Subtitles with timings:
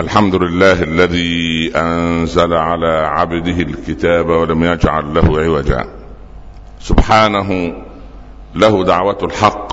[0.00, 5.84] الحمد لله الذي أنزل على عبده الكتاب ولم يجعل له عوجا.
[6.80, 7.74] سبحانه
[8.54, 9.72] له دعوة الحق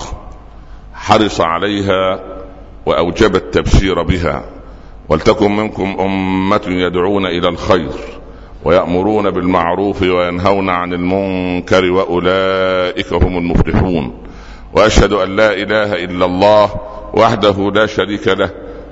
[0.94, 2.20] حرص عليها
[2.86, 4.46] وأوجب التبشير بها.
[5.10, 7.92] ولتكن منكم أمة يدعون إلى الخير
[8.64, 14.24] ويأمرون بالمعروف وينهون عن المنكر وأولئك هم المفلحون.
[14.74, 16.70] وأشهد أن لا إله إلا الله
[17.14, 18.50] وحده لا شريك له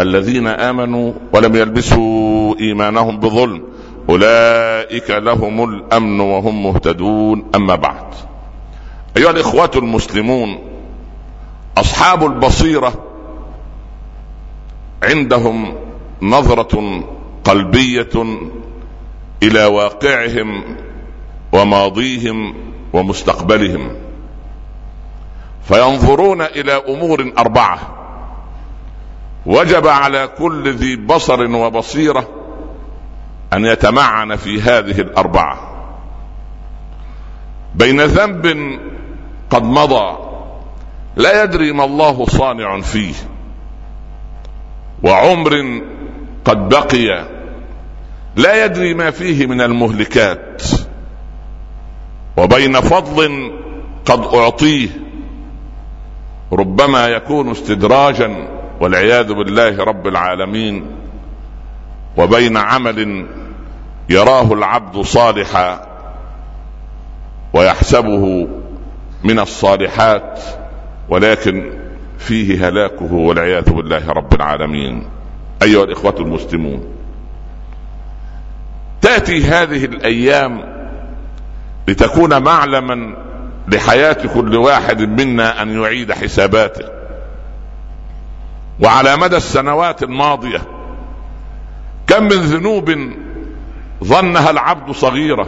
[0.00, 3.62] الذين آمنوا ولم يلبسوا إيمانهم بظلم
[4.08, 7.44] أولئك لهم الأمن وهم مهتدون.
[7.54, 8.06] أما بعد
[9.16, 10.58] أيها الإخوة المسلمون
[11.76, 12.92] أصحاب البصيرة
[15.02, 15.74] عندهم
[16.22, 17.04] نظرة
[17.44, 18.38] قلبية
[19.42, 20.62] إلى واقعهم
[21.52, 22.54] وماضيهم
[22.92, 23.96] ومستقبلهم
[25.68, 28.03] فينظرون إلى أمور أربعة.
[29.46, 32.28] وجب على كل ذي بصر وبصيرة
[33.52, 35.74] أن يتمعن في هذه الأربعة.
[37.74, 38.78] بين ذنب
[39.50, 40.16] قد مضى
[41.16, 43.14] لا يدري ما الله صانع فيه
[45.02, 45.80] وعمر
[46.44, 47.28] قد بقي
[48.36, 50.62] لا يدري ما فيه من المهلكات
[52.36, 53.52] وبين فضل
[54.06, 54.88] قد أعطيه
[56.52, 58.48] ربما يكون استدراجا
[58.80, 60.86] والعياذ بالله رب العالمين
[62.16, 63.26] وبين عمل
[64.08, 65.86] يراه العبد صالحا
[67.52, 68.48] ويحسبه
[69.24, 70.40] من الصالحات
[71.08, 71.72] ولكن
[72.18, 75.04] فيه هلاكه والعياذ بالله رب العالمين.
[75.62, 76.84] أيها الإخوة المسلمون
[79.00, 80.74] تأتي هذه الأيام
[81.88, 83.16] لتكون معلما
[83.68, 86.93] لحياة كل واحد منا أن يعيد حساباته.
[88.80, 90.62] وعلى مدى السنوات الماضية
[92.06, 93.12] كم من ذنوب
[94.04, 95.46] ظنها العبد صغيرة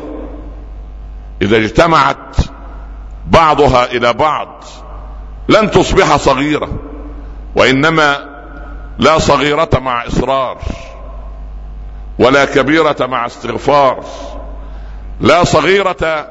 [1.42, 2.37] إذا اجتمعت
[3.26, 4.64] بعضها إلى بعض
[5.48, 6.69] لن تصبح صغيرة
[7.56, 8.37] وإنما
[8.98, 10.58] لا صغيرة مع إصرار
[12.19, 14.04] ولا كبيرة مع استغفار
[15.20, 16.26] لا صغيرة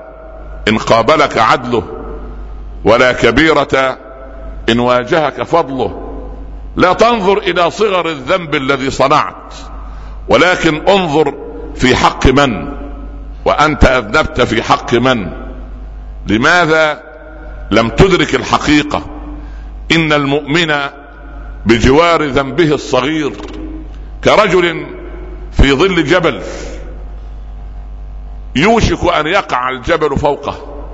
[0.68, 1.84] إن قابلك عدله
[2.86, 3.98] ولا كبيرة
[4.70, 6.05] إن واجهك فضله
[6.76, 9.54] لا تنظر إلى صغر الذنب الذي صنعت
[10.30, 11.34] ولكن انظر
[11.76, 12.76] في حق من
[13.46, 15.32] وأنت أذنبت في حق من.
[16.28, 17.02] لماذا
[17.72, 19.06] لم تدرك الحقيقة؟
[19.92, 20.74] إن المؤمن
[21.66, 23.32] بجوار ذنبه الصغير
[24.24, 24.86] كرجل
[25.52, 26.42] في ظل جبل
[28.56, 30.86] يوشك أن يقع الجبل فوقه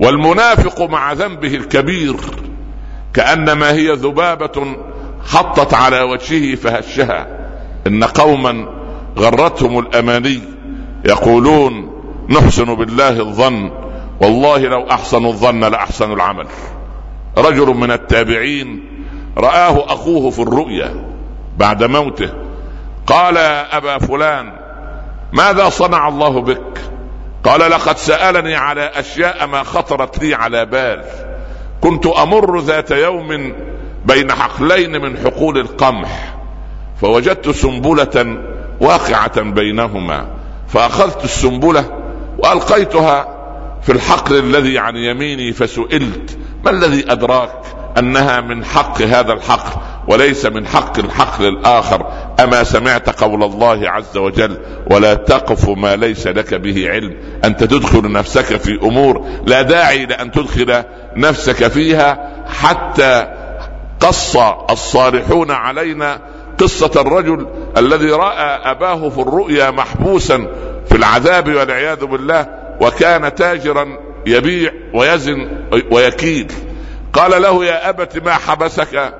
[0.00, 2.16] والمنافق مع ذنبه الكبير
[3.14, 4.76] كأنما هي ذبابة
[5.24, 7.26] خطت على وجهه فهشها.
[7.86, 8.68] إن قوما
[9.18, 10.40] غرتهم الأماني
[11.04, 11.90] يقولون
[12.30, 13.70] نحسن بالله الظن
[14.20, 16.46] والله لو أحسنوا الظن لأحسنوا العمل.
[17.38, 18.84] رجل من التابعين
[19.38, 21.14] رآه أخوه في الرؤيا
[21.56, 22.30] بعد موته
[23.06, 24.52] قال يا أبا فلان
[25.32, 26.80] ماذا صنع الله بك؟
[27.44, 31.04] قال لقد سألني على أشياء ما خطرت لي على بال.
[31.84, 33.52] كنت أمر ذات يوم
[34.04, 36.34] بين حقلين من حقول القمح
[37.00, 38.38] فوجدت سنبلة
[38.80, 40.26] واقعة بينهما
[40.68, 41.84] فأخذت السنبلة
[42.38, 43.28] وألقيتها
[43.82, 47.60] في الحقل الذي عن يميني فسئلت ما الذي أدراك
[47.98, 52.06] أنها من حق هذا الحقل وليس من حق الحقل الآخر؟
[52.40, 54.58] أما سمعت قول الله عز وجل
[54.90, 60.30] ولا تقف ما ليس لك به علم انت تدخل نفسك في أمور لا داعي لأن
[60.30, 60.84] تدخل
[61.16, 63.26] نفسك فيها حتى
[64.00, 64.36] قص
[64.70, 66.18] الصالحون علينا
[66.58, 67.46] قصة الرجل
[67.76, 70.46] الذي رأى أباه في الرؤيا محبوسا
[70.88, 72.46] في العذاب والعياذ بالله
[72.80, 73.86] وكان تاجرا
[74.26, 75.48] يبيع ويزن
[75.90, 76.52] ويكيد.
[77.12, 79.14] قال له يا أبت ما حبسك؟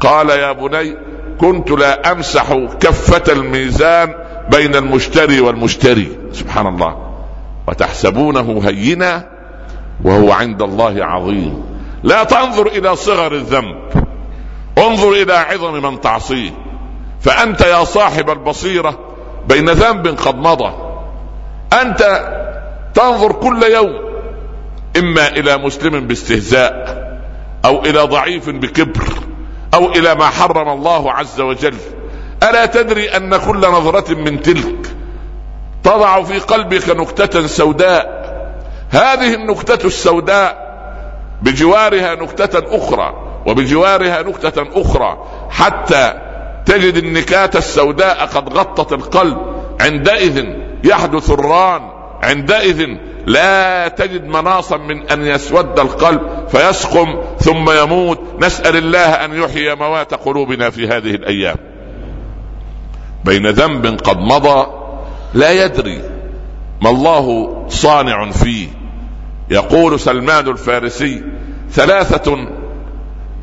[0.00, 0.96] قال يا بني
[1.40, 4.14] كنت لا أمسح كفة الميزان
[4.50, 6.18] بين المشتري والمشتري.
[6.32, 7.14] سبحان الله.
[7.68, 9.37] وتحسبونه هينا
[10.04, 11.64] وهو عند الله عظيم.
[12.02, 13.76] لا تنظر إلى صغر الذنب.
[14.78, 16.50] انظر إلى عظم من تعصيه.
[17.20, 18.98] فأنت يا صاحب البصيرة
[19.48, 20.72] بين ذنب قد مضى.
[21.82, 22.30] أنت
[22.94, 24.08] تنظر كل يوم
[24.98, 26.98] إما إلى مسلم باستهزاء
[27.64, 29.04] أو إلى ضعيف بكبر
[29.74, 31.74] أو إلى ما حرم الله عز وجل.
[32.42, 34.94] ألا تدري أن كل نظرة من تلك
[35.82, 38.17] تضع في قلبك نكتة سوداء
[38.90, 40.68] هذه النكتة السوداء
[41.42, 43.14] بجوارها نكتة أخرى
[43.46, 45.18] وبجوارها نكتة أخرى
[45.50, 46.14] حتى
[46.66, 49.38] تجد النكات السوداء قد غطت القلب
[49.80, 50.44] عندئذ
[50.84, 51.90] يحدث الران
[52.22, 52.88] عندئذ
[53.26, 60.14] لا تجد مناصا من أن يسود القلب فيسقم ثم يموت نسأل الله أن يحيي موات
[60.14, 61.56] قلوبنا في هذه الأيام
[63.24, 64.66] بين ذنب قد مضى
[65.34, 66.02] لا يدري
[66.82, 68.68] ما الله صانع فيه
[69.50, 71.24] يقول سلمان الفارسي
[71.70, 72.48] ثلاثة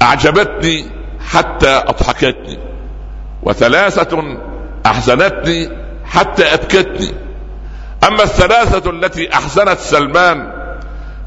[0.02, 0.86] أعجبتني
[1.30, 2.60] حتى أضحكتني
[3.44, 4.38] وثلاثة
[4.86, 5.70] أحزنتني
[6.06, 7.12] حتى أبكتني.
[8.08, 10.52] أما الثلاثة التي أحزنت سلمان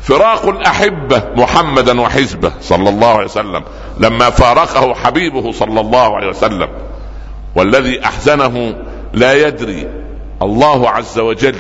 [0.01, 3.65] فراق الأحبة محمدا وحزبه صلى الله عليه وسلم
[4.01, 6.69] لما فارقه حبيبه صلى الله عليه وسلم.
[7.55, 8.77] والذي أحزنه
[9.13, 9.89] لا يدري
[10.43, 11.57] الله عز وجل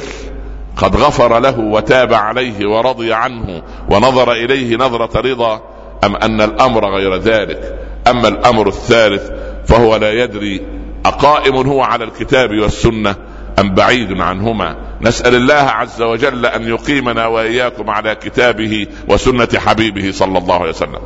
[0.78, 5.62] قد غفر له وتاب عليه ورضي عنه ونظر إليه نظرة رضا.
[6.04, 9.30] أم أن الأمر غير ذلك؟ أما الأمر الثالث
[9.66, 10.66] فهو لا يدري
[11.06, 13.16] أقائم هو على الكتاب والسنة
[13.58, 14.76] أم بعيد عنهما.
[15.00, 21.00] نسأل الله عز وجل أن يقيمنا وإياكم على كتابه وسنة حبيبه صلى الله عليه وسلم.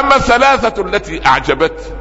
[0.00, 1.94] أما الثلاثة التي أعجبت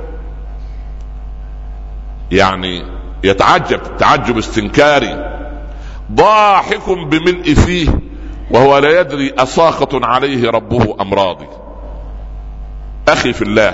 [2.32, 2.86] يعني
[3.24, 5.41] يتعجب تعجب استنكاري
[6.12, 7.90] ضاحك بملء فيه
[8.52, 11.48] وهو لا يدري أساخط عليه ربه أم راضي.
[13.08, 13.74] أخي في الله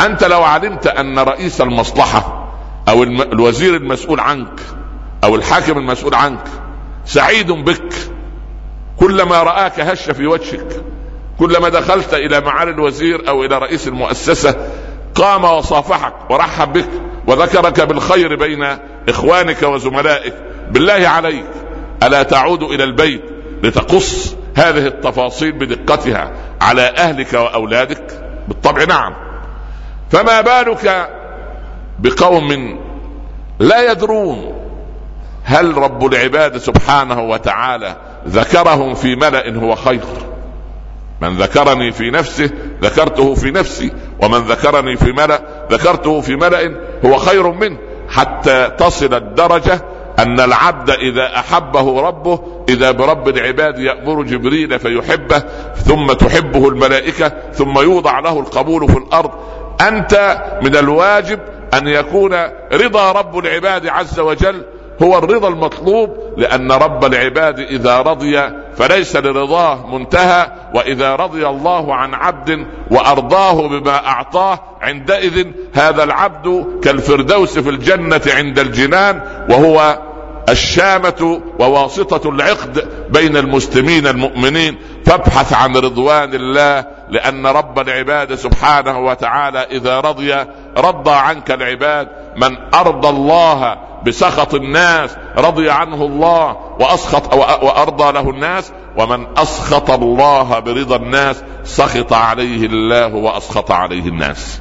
[0.00, 2.48] أنت لو علمت أن رئيس المصلحة
[2.88, 4.60] أو الوزير المسؤول عنك
[5.24, 6.44] أو الحاكم المسؤول عنك
[7.04, 7.94] سعيد بك
[9.00, 10.84] كلما رآك هش في وجهك
[11.38, 14.56] كلما دخلت إلى معالي الوزير أو إلى رئيس المؤسسة
[15.14, 16.88] قام وصافحك ورحب بك
[17.26, 18.78] وذكرك بالخير بين
[19.08, 20.34] إخوانك وزملائك
[20.72, 21.44] بالله عليك
[22.02, 23.22] ألا تعود إلى البيت
[23.62, 29.14] لتقص هذه التفاصيل بدقتها على أهلك وأولادك؟ بالطبع نعم.
[30.10, 31.10] فما بالك
[31.98, 32.78] بقوم
[33.58, 34.54] لا يدرون
[35.44, 37.96] هل رب العباد سبحانه وتعالى
[38.28, 40.00] ذكرهم في ملأ هو خير؟
[41.20, 42.50] من ذكرني في نفسه
[42.82, 43.92] ذكرته في نفسي
[44.22, 47.78] ومن ذكرني في ملأ ذكرته في ملأ هو خير منه
[48.08, 49.80] حتى تصل الدرجة
[50.18, 55.38] أن العبد إذا أحبه ربه إذا برب العباد يأمر جبريل فيحبه
[55.76, 59.30] ثم تحبه الملائكة ثم يوضع له القبول في الأرض.
[59.80, 61.40] أنت من الواجب
[61.74, 62.34] أن يكون
[62.72, 64.62] رضا رب العباد عز وجل
[65.02, 68.40] هو الرضا المطلوب لأن رب العباد إذا رضي
[68.76, 77.58] فليس لرضاه منتهى وإذا رضي الله عن عبد وأرضاه بما أعطاه عندئذ هذا العبد كالفردوس
[77.58, 79.20] في الجنة عند الجنان
[79.50, 79.98] وهو
[80.48, 84.78] الشامة وواسطة العقد بين المسلمين المؤمنين.
[85.06, 90.34] فابحث عن رضوان الله لأن رب العباد سبحانه وتعالى إذا رضي
[90.76, 93.76] رضى عنك العباد من أرضى الله
[94.06, 102.12] بسخط الناس رضي عنه الله وأسخط وأرضى له الناس ومن أسخط الله برضا الناس سخط
[102.12, 104.60] عليه الله وأسخط عليه الناس.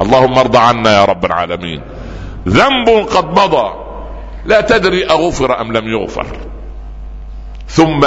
[0.00, 1.82] اللهم ارضى عنا يا رب العالمين.
[2.48, 3.72] ذنب قد مضى
[4.44, 6.26] لا تدري أغفر أم لم يغفر.
[7.68, 8.06] ثم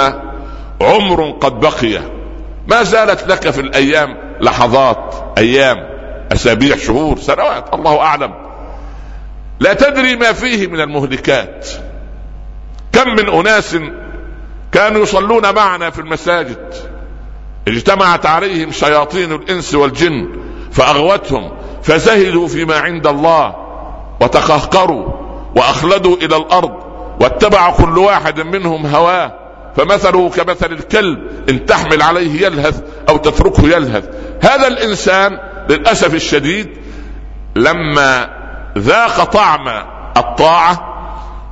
[0.80, 2.00] عمر قد بقي
[2.68, 5.76] ما زالت لك في الأيام لحظات أيام
[6.32, 8.45] أسابيع شهور سنوات الله أعلم.
[9.60, 11.68] لا تدري ما فيه من المهلكات.
[12.92, 13.76] كم من أناس
[14.72, 16.74] كانوا يصلون معنا في المساجد.
[17.68, 20.28] اجتمعت عليهم شياطين الإنس والجن
[20.72, 23.56] فأغوتهم فزهدوا فيما عند الله
[24.20, 25.08] وتقهقروا
[25.56, 26.72] وأخلدوا إلى الأرض
[27.20, 29.32] واتبع كل واحد منهم هواه.
[29.76, 34.08] فمثله كمثل الكلب إن تحمل عليه يلهث أو تتركه يلهث.
[34.42, 35.38] هذا الإنسان
[35.70, 36.68] للأسف الشديد
[37.56, 38.36] لما
[38.76, 39.68] ذاق طعم
[40.16, 40.96] الطاعة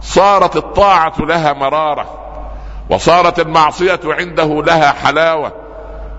[0.01, 2.07] صارت الطاعة لها مرارة
[2.91, 5.53] وصارت المعصية عنده لها حلاوة.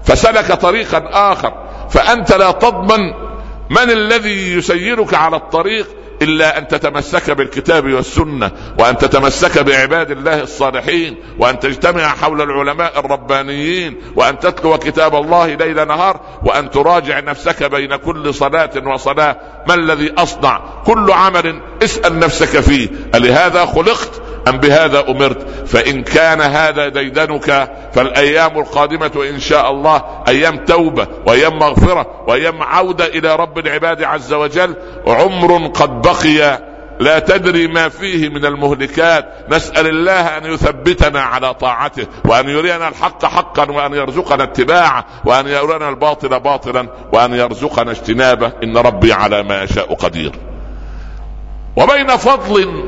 [0.04, 1.54] فسلك طريقا آخر
[1.90, 3.14] فأنت لا تضمن
[3.70, 5.88] من الذي يسيرك على الطريق
[6.22, 14.02] إلا أن تتمسك بالكتاب والسنة وأن تتمسك بعباد الله الصالحين وأن تجتمع حول العلماء الربانيين
[14.16, 19.38] وأن تتلو كتاب الله ليل نهار وأن تراجع نفسك بين كل صلاة وصلاة.
[19.68, 22.90] ما الذي أصنع؟ كل عمل اسأل نفسك فيه.
[23.16, 30.66] ألهذا خلقت؟ أم بهذا أمرت؟ فإن كان هذا ديدنك فالأيام القادمة إن شاء الله أيام
[30.66, 34.76] توبة وأيام مغفرة وأيام عودة إلى رب العباد عز وجل
[35.08, 36.60] عمر قد بقي.
[37.00, 39.26] لا تدري ما فيه من المهلكات.
[39.50, 45.90] نسأل الله أن يثبتنا على طاعته وأن يرينا الحق حقا وأن يرزقنا اتباعه وأن يرينا
[45.90, 48.52] الباطل باطلا وأن يرزقنا اجتنابه.
[48.64, 50.32] إن ربي على ما يشاء قدير.
[51.76, 52.84] وبين فضل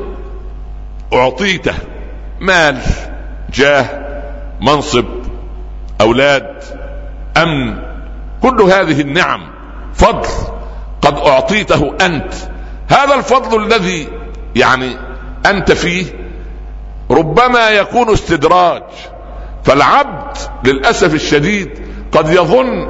[1.12, 1.74] أعطيته
[2.40, 2.78] مال
[3.54, 3.84] جاه
[4.60, 5.04] منصب
[6.00, 6.64] أولاد
[7.36, 7.78] أمن
[8.42, 9.40] كل هذه النعم
[9.94, 10.28] فضل
[11.02, 12.34] قد أعطيته أنت.
[12.88, 14.08] هذا الفضل الذي
[14.56, 14.96] يعني
[15.46, 16.04] أنت فيه
[17.10, 18.82] ربما يكون استدراج
[19.64, 21.70] فالعبد للأسف الشديد
[22.12, 22.88] قد يظن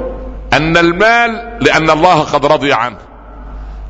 [0.53, 2.97] أن المال لأن الله قد رضي عنه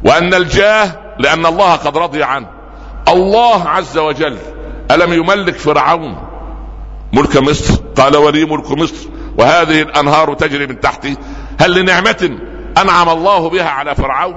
[0.03, 2.48] وأن الجاه لأن الله قد رضي عنه.
[3.10, 4.38] الله عز وجل.
[4.92, 6.18] ألم يملك فرعون
[7.13, 9.08] ملك مصر؟ قال ولي ملك مصر.
[9.38, 11.18] وهذه الأنهار تجري من تحتي.
[11.60, 12.38] هل لنعمة
[12.78, 14.36] أنعم الله بها على فرعون؟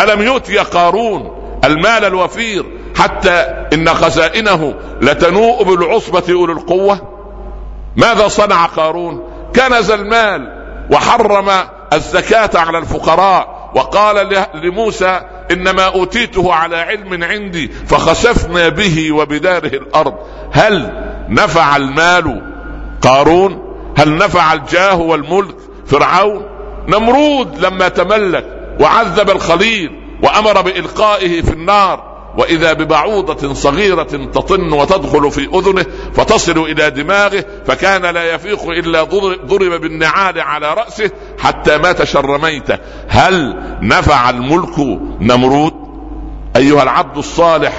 [0.00, 2.64] ألم يؤتي قارون المال الوفير
[2.96, 6.98] حتى إن خزائنه لتنوء بالعصبة أولي القوة؟
[7.96, 9.22] ماذا صنع قارون؟
[9.56, 11.50] كنز المال وحرم
[11.92, 13.70] الزكاة على الفقراء.
[13.74, 15.20] وقال لموسى
[15.50, 20.14] إنما أوتيته على علم عندي فخسفنا به وبداره الأرض.
[20.52, 20.92] هل
[21.28, 22.42] نفع المال
[23.02, 26.46] قارون؟ هل نفع الجاه والملك فرعون؟
[26.88, 32.13] نمرود لما تملك وعذب الخليل وأمر بإلقائه في النار.
[32.38, 34.02] وإذا ببعوضة صغيرة
[34.34, 39.02] تطن وتدخل في أذنه فتصل إلى دماغه فكان لا يفيق إلا
[39.46, 44.78] ضرب بالنعال على رأسه حتى مات شرميته هل نفع الملك
[45.20, 45.72] نمرود؟
[46.56, 47.72] أيها العبد الصالح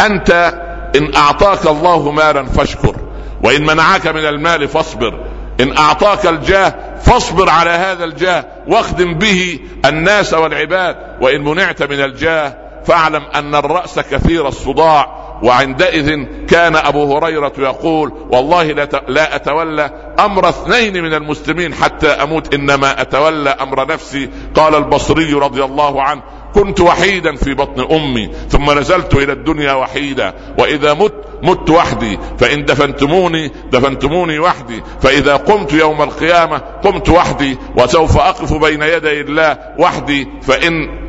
[0.00, 0.60] أنت
[0.96, 2.96] إن أعطاك الله مالا فاشكر
[3.42, 5.26] وإن منعك من المال فاصبر.
[5.60, 12.65] إن أعطاك الجاه فاصبر على هذا الجاه واخدم به الناس والعباد وإن منعت من الجاه
[12.86, 18.64] فاعلم أن الرأس كثير الصداع وعندئذ كان أبو هريرة يقول والله
[19.08, 25.64] لا أتولى أمر اثنين من المسلمين حتى أموت إنما أتولى أمر نفسي قال البصري رضي
[25.64, 26.22] الله عنه.
[26.54, 32.64] كنت وحيدا في بطن أمي ثم نزلت إلى الدنيا وحيدا وإذا مت مت وحدي فإن
[32.64, 40.28] دفنتموني دفنتموني وحدي فإذا قمت يوم القيامة قمت وحدي وسوف أقف بين يدي الله وحدي
[40.42, 41.05] فإن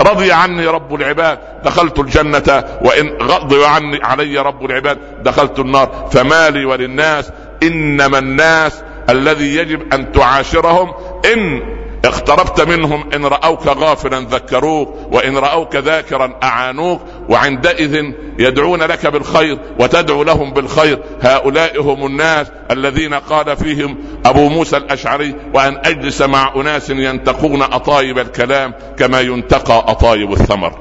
[0.00, 6.08] رضي عني رب العباد دخلت الجنة وإن غضب عني علي رب العباد دخلت النار.
[6.12, 10.92] فمالي وللناس إنما الناس الذي يجب أن تعاشرهم
[11.34, 11.62] إن
[12.04, 20.22] اقتربت منهم إن رأوك غافلا ذكروك وإن رأوك ذاكرا أعانوك وعندئذ يدعون لك بالخير وتدعو
[20.22, 20.98] لهم بالخير.
[21.20, 28.18] هؤلاء هم الناس الذين قال فيهم أبو موسى الأشعري وأن أجلس مع أناس ينتقون أطايب
[28.18, 30.72] الكلام كما ينتقى أطايب الثمر.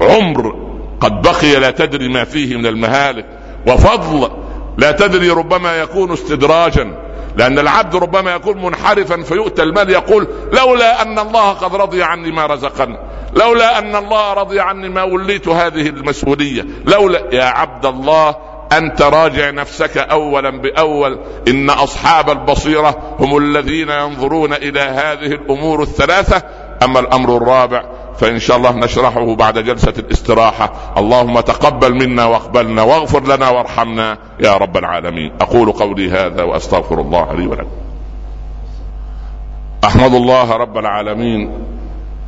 [0.00, 0.68] عمر
[1.00, 3.26] قد بقي لا تدري ما فيه من المهالك
[3.66, 4.30] وفضل
[4.78, 11.18] لا تدري ربما يكون استدراجا لأن العبد ربما يكون منحرفا فيؤتى المال يقول لولا أن
[11.18, 12.98] الله قد رضي عني ما رزقني.
[13.32, 16.66] لولا أن الله رضي عني ما وليت هذه المسؤولية.
[16.84, 18.36] لولا يا عبد الله
[18.72, 21.18] أنت راجع نفسك أولا بأول.
[21.48, 26.42] إن أصحاب البصيرة هم الذين ينظرون إلى هذه الأمور الثلاثة.
[26.82, 27.84] أما الأمر الرابع
[28.18, 30.94] فإن شاء الله نشرحه بعد جلسة الاستراحة.
[30.96, 35.32] اللهم تقبل منا واقبلنا واغفر لنا وارحمنا يا رب العالمين.
[35.40, 37.78] أقول قولي هذا وأستغفر الله لي ولكم.
[39.84, 41.77] أحمد الله رب العالمين.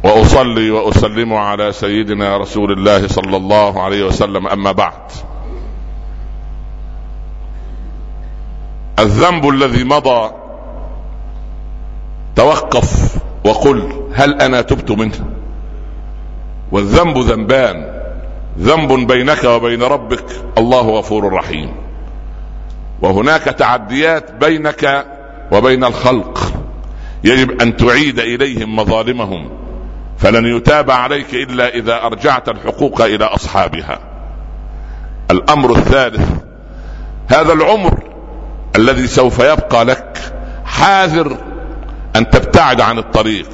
[0.02, 4.46] وأصلي وأسلم على سيدنا رسول الله صلى الله عليه وسلم.
[4.46, 5.12] أما بعد
[8.98, 10.30] الذنب الذي مضى
[12.36, 15.24] توقف وقل هل أنا تبت منه.
[16.72, 18.00] والذنب ذنبان
[18.58, 20.24] ذنب بينك وبين ربك
[20.58, 21.72] الله غفور رحيم.
[23.02, 25.06] وهناك تعديات بينك
[25.52, 26.52] وبين الخلق
[27.24, 29.50] يجب أن تعيد إليهم مظالمهم.
[30.20, 33.98] فلن يتاب عليك إلا إذا أرجعت الحقوق إلى أصحابها.
[35.30, 36.28] الأمر الثالث
[37.28, 37.98] هذا العمر
[38.76, 40.18] الذي سوف يبقى لك
[40.64, 41.36] حاذر
[42.16, 43.48] أن تبتعد عن الطريق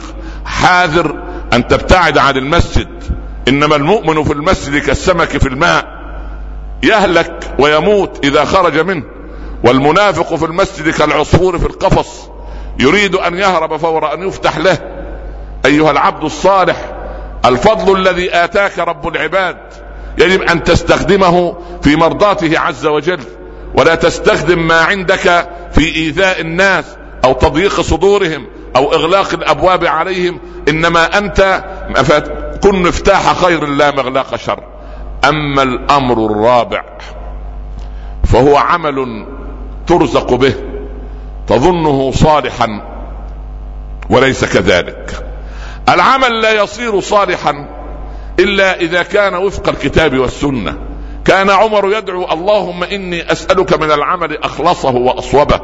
[0.45, 2.89] حاذر أن تبتعد عن المسجد.
[3.49, 5.87] إنما المؤمن في المسجد كالسمك في الماء
[6.83, 9.05] يهلك ويموت إذا خرج منه.
[9.65, 12.31] والمنافق في المسجد كالعصفور في القفص
[12.81, 14.96] يريد أن يهرب فور أن يفتح له.
[15.67, 16.77] أيها العبد الصالح
[17.45, 19.57] الفضل الذي آتاك رب العباد
[20.19, 23.21] يجب أن تستخدمه في مرضاته عز وجل
[23.75, 26.85] ولا تستخدم ما عندك في إيذاء الناس
[27.25, 28.47] أو تضييق صدورهم
[28.77, 31.65] أو إغلاق الأبواب عليهم إنما أنت
[32.63, 34.63] كن مفتاح خير لا مغلاق شر.
[35.29, 36.85] أما الأمر الرابع
[38.25, 39.27] فهو عمل
[39.87, 40.55] ترزق به
[41.47, 42.83] تظنه صالحا
[44.11, 45.25] وليس كذلك.
[45.88, 47.69] العمل لا يصير صالحا
[48.38, 50.78] إلا إذا كان وفق الكتاب والسنة.
[51.25, 55.61] كان عمر يدعو اللهم إني أسألك من العمل أخلصه وأصوبه.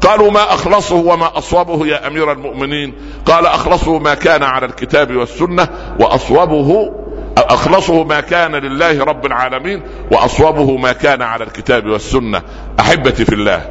[0.00, 2.94] قالوا ما أخلصه وما أصوبه يا أمير المؤمنين.
[3.26, 5.68] قال أخلصه ما كان على الكتاب والسنة
[6.00, 6.92] وأصوبه
[7.38, 12.42] أخلصه ما كان لله رب العالمين وأصوبه ما كان على الكتاب والسنة.
[12.80, 13.68] أحبتي في الله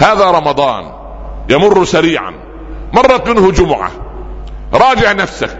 [0.00, 0.92] هذا رمضان
[1.50, 2.34] يمر سريعا.
[2.92, 3.90] مرت منه جمعة.
[4.74, 5.58] راجع نفسك.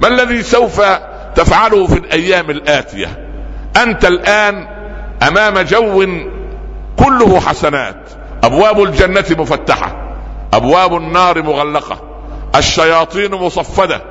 [0.00, 0.82] ما الذي سوف
[1.34, 3.28] تفعله في الأيام الآتية؟
[3.82, 4.66] أنت الآن
[5.22, 6.06] أمام جو
[6.96, 8.10] كله حسنات.
[8.44, 10.16] أبواب الجنة مفتحة.
[10.52, 12.02] أبواب النار مغلقة.
[12.56, 14.02] الشياطين مصفدة.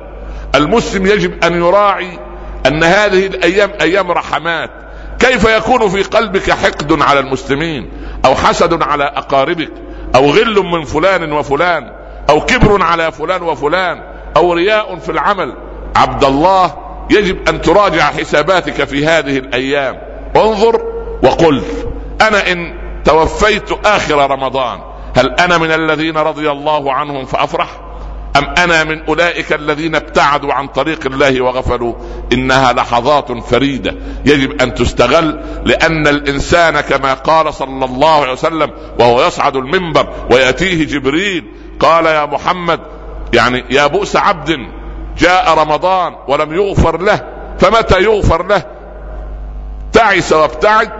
[0.54, 2.18] المسلم يجب أن يراعي
[2.66, 4.70] أن هذه الأيام أيام رحمات.
[5.18, 7.90] كيف يكون في قلبك حقد على المسلمين؟
[8.24, 9.72] أو حسد على أقاربك؟
[10.14, 11.90] أو غل من فلان وفلان؟
[12.30, 15.56] أو كبر على فلان وفلان؟ أو رياء في العمل.
[15.96, 16.74] عبد الله
[17.10, 19.98] يجب أن تراجع حساباتك في هذه الأيام.
[20.36, 20.82] انظر
[21.22, 21.62] وقل
[22.20, 22.74] أنا إن
[23.04, 24.80] توفيت آخر رمضان
[25.16, 27.68] هل أنا من الذين رضي الله عنهم فأفرح؟
[28.36, 31.94] أم أنا من أولئك الذين ابتعدوا عن طريق الله وغفلوا؟
[32.32, 33.94] إنها لحظات فريدة.
[34.26, 40.84] يجب أن تستغل لأن الإنسان كما قال صلى الله عليه وسلم وهو يصعد المنبر ويأتيه
[40.86, 41.44] جبريل
[41.80, 42.80] قال يا محمد
[43.34, 44.66] يعني يا بؤس عبد
[45.18, 47.20] جاء رمضان ولم يغفر له
[47.58, 48.62] فمتى يغفر له؟
[49.92, 50.90] تعس وابتعد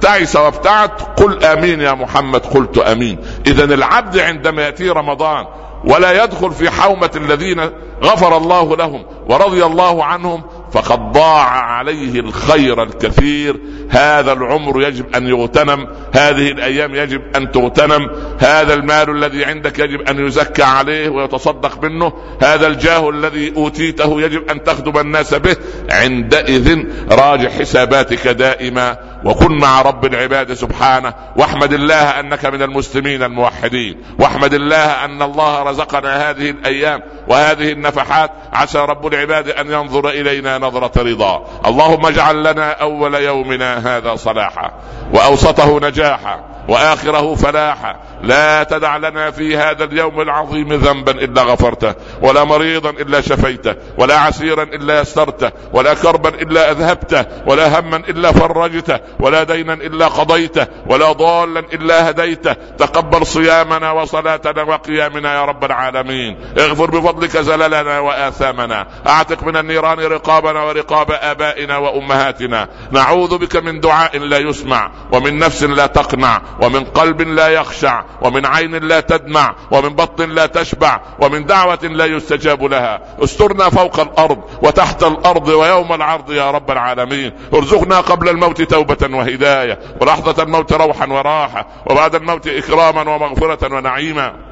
[0.00, 3.18] تعس وابتعد قل آمين يا محمد قلت آمين.
[3.46, 5.46] اذا العبد عندما يأتي رمضان
[5.84, 7.70] ولا يدخل في حومة الذين
[8.04, 13.56] غفر الله لهم ورضي الله عنهم فقد ضاع عليه الخير الكثير.
[13.88, 15.86] هذا العمر يجب أن يغتنم.
[16.12, 18.10] هذه الأيام يجب أن تغتنم.
[18.38, 22.12] هذا المال الذي عندك يجب أن يزكى عليه ويتصدق منه.
[22.42, 25.56] هذا الجاه الذي أوتيته يجب أن تخدم الناس به.
[25.90, 29.11] عندئذ راجع حساباتك دائما.
[29.24, 35.62] وكن مع رب العباد سبحانه واحمد الله أنك من المسلمين الموحدين واحمد الله أن الله
[35.62, 41.46] رزقنا هذه الأيام وهذه النفحات عسى رب العباد أن ينظر إلينا نظرة رضا.
[41.66, 44.70] اللهم اجعل لنا أول يومنا هذا صلاحا
[45.14, 47.96] وأوسطه نجاحا وآخره فلاحا.
[48.22, 54.18] لا تدع لنا في هذا اليوم العظيم ذنبا إلا غفرته ولا مريضا إلا شفيته ولا
[54.18, 60.66] عسيرا إلا يسرته ولا كربا إلا أذهبته ولا هما إلا فرجته ولا دينا إلا قضيته
[60.86, 62.52] ولا ضالا إلا هديته.
[62.52, 66.38] تقبل صيامنا وصلاتنا وقيامنا يا رب العالمين.
[66.58, 68.86] اغفر بفضلك زللنا وآثامنا.
[69.06, 72.68] أعتق من النيران رقابنا ورقاب آبائنا وأمهاتنا.
[72.90, 78.46] نعوذ بك من دعاء لا يسمع ومن نفس لا تقنع ومن قلب لا يخشع ومن
[78.46, 83.00] عين لا تدمع ومن بطن لا تشبع ومن دعوة لا يستجاب لها.
[83.24, 87.32] استرنا فوق الأرض وتحت الأرض ويوم العرض يا رب العالمين.
[87.54, 88.62] ارزقنا قبل الموت
[89.06, 94.51] وهداية ولحظة الموت روحا وراحة وبعد الموت إكراما ومغفرة ونعيما.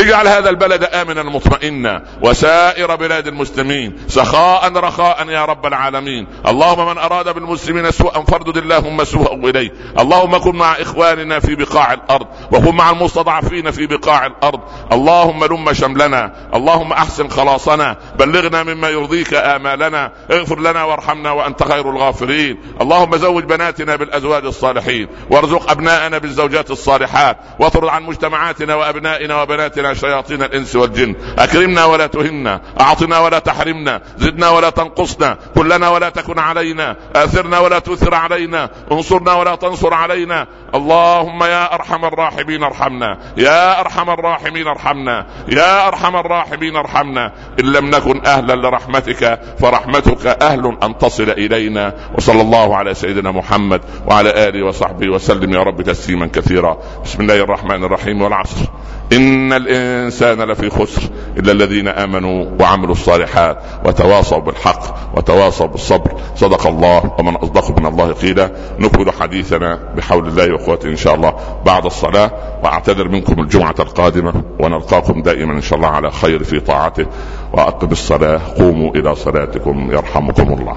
[0.00, 6.26] اجعل هذا البلد آمنا مطمئنا وسائر بلاد المسلمين سخاء رخاء يا رب العالمين.
[6.46, 9.72] اللهم من أراد بالمسلمين سوءا فاردد اللهم سوء إليه.
[9.98, 14.60] اللهم كن مع إخواننا في بقاع الأرض وكن مع المستضعفين في بقاع الأرض.
[14.92, 16.32] اللهم لم شملنا.
[16.54, 17.96] اللهم أحسن خلاصنا.
[18.18, 20.12] بلغنا مما يرضيك آمالنا.
[20.30, 25.08] اغفر لنا وارحمنا وأنت خير الغافرين اللهم زوج بناتنا بالأزواج الصالحين.
[25.30, 27.36] وارزق أبناءنا بالزوجات الصالحات.
[27.58, 29.55] واطرد عن مجتمعاتنا وأبنائنا وبناتنا
[29.92, 31.14] شياطين الإنس والجن.
[31.38, 32.60] أكرمنا ولا تهنا.
[32.80, 34.00] أعطنا ولا تحرمنا.
[34.18, 35.38] زدنا ولا تنقصنا.
[35.54, 36.96] كلنا ولا تكن علينا.
[37.16, 38.70] آثرنا ولا تؤثر علينا.
[38.92, 40.46] انصرنا ولا تنصر علينا.
[40.74, 43.18] اللهم يا أرحم الراحمين ارحمنا.
[43.36, 45.26] يا أرحم الراحمين ارحمنا.
[45.48, 47.32] يا أرحم الراحمين ارحمنا.
[47.60, 51.94] إن لم نكن أهلا لرحمتك فرحمتك أهل أن تصل إلينا.
[52.18, 55.54] وصلى الله على سيدنا محمد وعلى آله وصحبه وسلم.
[55.54, 56.78] يا رب تسليما كثيرا.
[57.04, 58.66] بسم الله الرحمن الرحيم والعصر.
[59.12, 61.02] ان الانسان لفي خسر
[61.36, 68.12] الا الذين امنوا وعملوا الصالحات وتواصوا بالحق وتواصوا بالصبر صدق الله ومن أصدق من الله
[68.12, 71.34] قيلا نكمل حديثنا بحول الله واخوته إن شاء الله
[71.66, 72.30] بعد الصلاة
[72.62, 77.06] وأعتذر منكم الجمعة القادمة ونلقاكم دائما إن شاء الله على خير في طاعته
[77.52, 80.76] وأقم الصلاة قوموا إلى صلاتكم يرحمكم الله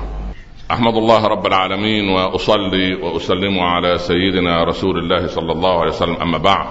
[0.71, 6.37] أحمد الله رب العالمين وأصلي وأسلم على سيدنا رسول الله صلى الله عليه وسلم أما
[6.37, 6.67] بعد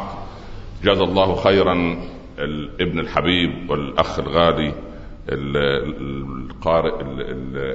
[0.83, 1.99] جزا الله خيرا
[2.39, 4.75] الابن الحبيب والأخ الغالي
[5.29, 6.95] القارئ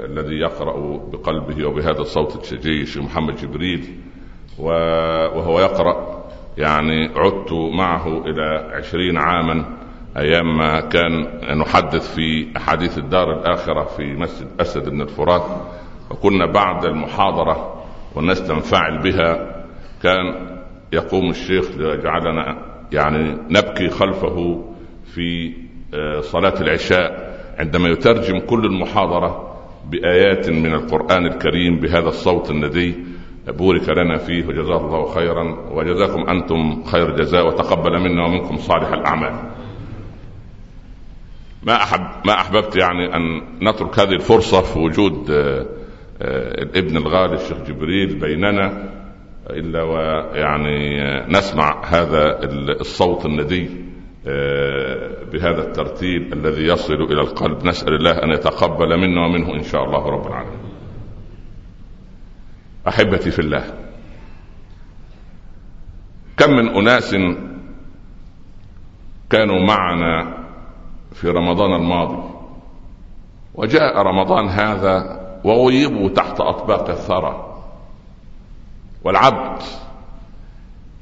[0.05, 3.97] الذي يقرأ بقلبه وبهذا الصوت الشجي شيخ محمد جبريل
[4.59, 6.23] وهو يقرأ
[6.57, 9.77] يعني عدت معه إلى عشرين عاما
[10.17, 11.21] أيام ما كان
[11.59, 15.45] نحدث في أحاديث الدار الآخرة في مسجد أسد بن الفرات
[16.11, 17.83] وكنا بعد المحاضرة
[18.15, 19.63] والناس تنفعل بها
[20.03, 20.57] كان
[20.93, 24.65] يقوم الشيخ ليجعلنا يعني نبكي خلفه
[25.05, 25.53] في
[25.93, 29.53] آه، صلاة العشاء عندما يترجم كل المحاضرة
[29.91, 32.95] بآيات من القرآن الكريم بهذا الصوت الندي
[33.47, 39.33] بورك لنا فيه وجزاه الله خيرا وجزاكم أنتم خير جزاء وتقبل منا ومنكم صالح الأعمال.
[41.63, 45.65] ما أحب ما أحببت يعني أن نترك هذه الفرصة في وجود آه،
[46.21, 48.92] آه، الابن الغالي الشيخ جبريل بيننا
[49.59, 52.39] إلا ويعني نسمع هذا
[52.79, 53.69] الصوت الندي
[54.27, 59.83] آه، بهذا الترتيب الذي يصل إلى القلب نسأل الله أن يتقبل منا ومنه إن شاء
[59.83, 60.59] الله رب العالمين.
[62.87, 63.63] أحبتي في الله
[66.37, 67.15] كم من أناس
[69.29, 70.37] كانوا معنا
[71.13, 72.23] في رمضان الماضي
[73.55, 77.52] وجاء رمضان هذا وغيبوا تحت أطباق الثرى
[79.03, 79.61] والعبد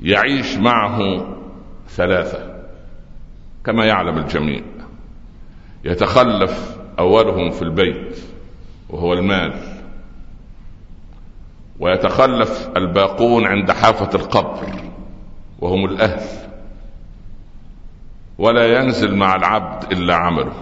[0.01, 0.99] يعيش معه
[1.87, 2.63] ثلاثة
[3.65, 4.61] كما يعلم الجميع.
[5.83, 8.19] يتخلف أولهم في البيت
[8.89, 9.53] وهو المال.
[11.79, 14.83] ويتخلف الباقون عند حافة القبر
[15.59, 16.49] وهم الأهل.
[18.37, 20.53] ولا ينزل مع العبد إلا عمله.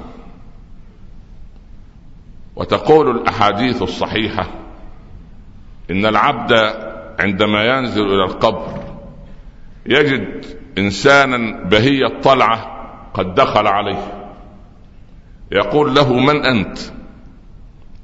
[2.56, 4.48] وتقول الأحاديث الصحيحة
[5.92, 6.54] إن العبد
[7.20, 8.80] عندما ينزل إلى القبر
[9.86, 10.46] يجد
[10.78, 12.80] إنسانا بهي الطلعة
[13.14, 14.30] قد دخل عليه.
[15.52, 16.78] يقول له من أنت؟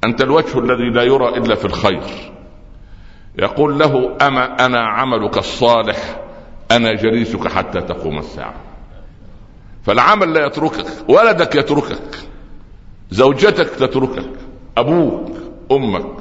[0.04, 2.02] أنت الوجه الذي لا يرى إلا في الخير.
[3.38, 6.20] يقول له أما أنا عملك الصالح
[6.70, 8.54] أنا جليسك حتى تقوم الساعة.
[9.84, 12.18] فالعمل لا يتركك ولدك يتركك
[13.10, 14.30] زوجتك تتركك
[14.76, 15.32] أبوك
[15.72, 16.16] أمك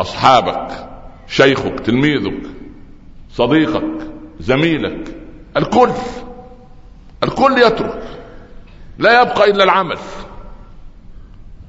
[0.00, 0.93] أصحابك.
[1.28, 2.42] شيخك تلميذك
[3.30, 4.10] صديقك
[4.40, 5.16] زميلك
[5.56, 5.90] الكل
[7.22, 8.02] الكل يترك
[8.98, 9.98] لا يبقى إلا العمل.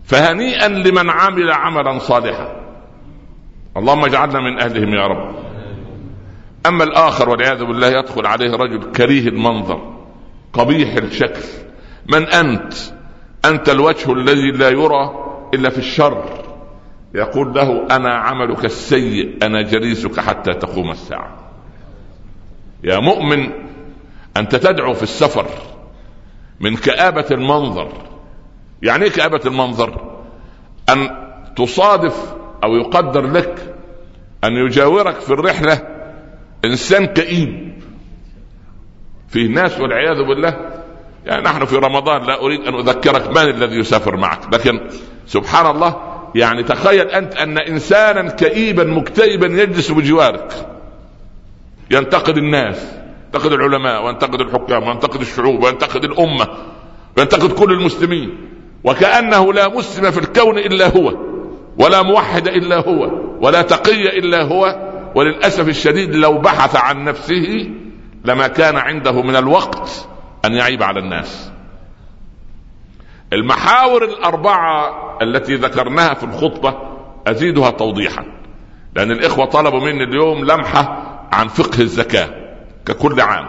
[0.05, 2.55] فهنيئا لمن عمل عملا صالحا.
[3.77, 5.35] اللهم اجعلنا من أهلهم يا رب.
[6.65, 9.95] أما الآخر والعياذ بالله يدخل عليه رجل كريه المنظر
[10.53, 11.43] قبيح الشكل.
[12.11, 12.73] من أنت؟
[13.45, 16.34] أنت الوجه الذي لا يرى إلا في الشر.
[17.15, 21.35] يقول له أنا عملك السيء أنا جليسك حتى تقوم الساعة.
[22.83, 23.51] يا مؤمن
[24.37, 25.47] أنت تدعو في السفر
[26.59, 27.91] من كآبة المنظر.
[28.81, 30.17] يعني إيه كآبة المنظر؟
[30.89, 31.09] أن
[31.55, 33.75] تصادف أو يقدر لك
[34.43, 35.81] أن يجاورك في الرحلة
[36.65, 37.73] إنسان كئيب.
[39.27, 40.81] فيه ناس والعياذ بالله
[41.25, 44.79] يعني نحن في رمضان لا أريد أن أذكرك من الذي يسافر معك لكن
[45.27, 50.67] سبحان الله يعني تخيل أنت أن إنسانا كئيبا مكتئبا يجلس بجوارك.
[51.91, 52.91] ينتقد الناس
[53.25, 56.47] ينتقد العلماء وينتقد الحكام وينتقد الشعوب وينتقد الأمة
[57.17, 58.37] وينتقد كل المسلمين.
[58.83, 61.13] وكأنه لا مسلم في الكون إلا هو
[61.77, 64.91] ولا موحد إلا هو ولا تقي إلا هو.
[65.15, 67.71] وللأسف الشديد لو بحث عن نفسه
[68.25, 70.07] لما كان عنده من الوقت
[70.45, 71.51] أن يعيب على الناس.
[73.33, 76.77] المحاور الأربعة التي ذكرناها في الخطبة
[77.27, 78.25] أزيدها توضيحا.
[78.95, 81.01] لأن الإخوة طلبوا مني اليوم لمحة
[81.31, 82.29] عن فقه الزكاة
[82.85, 83.45] ككل عام.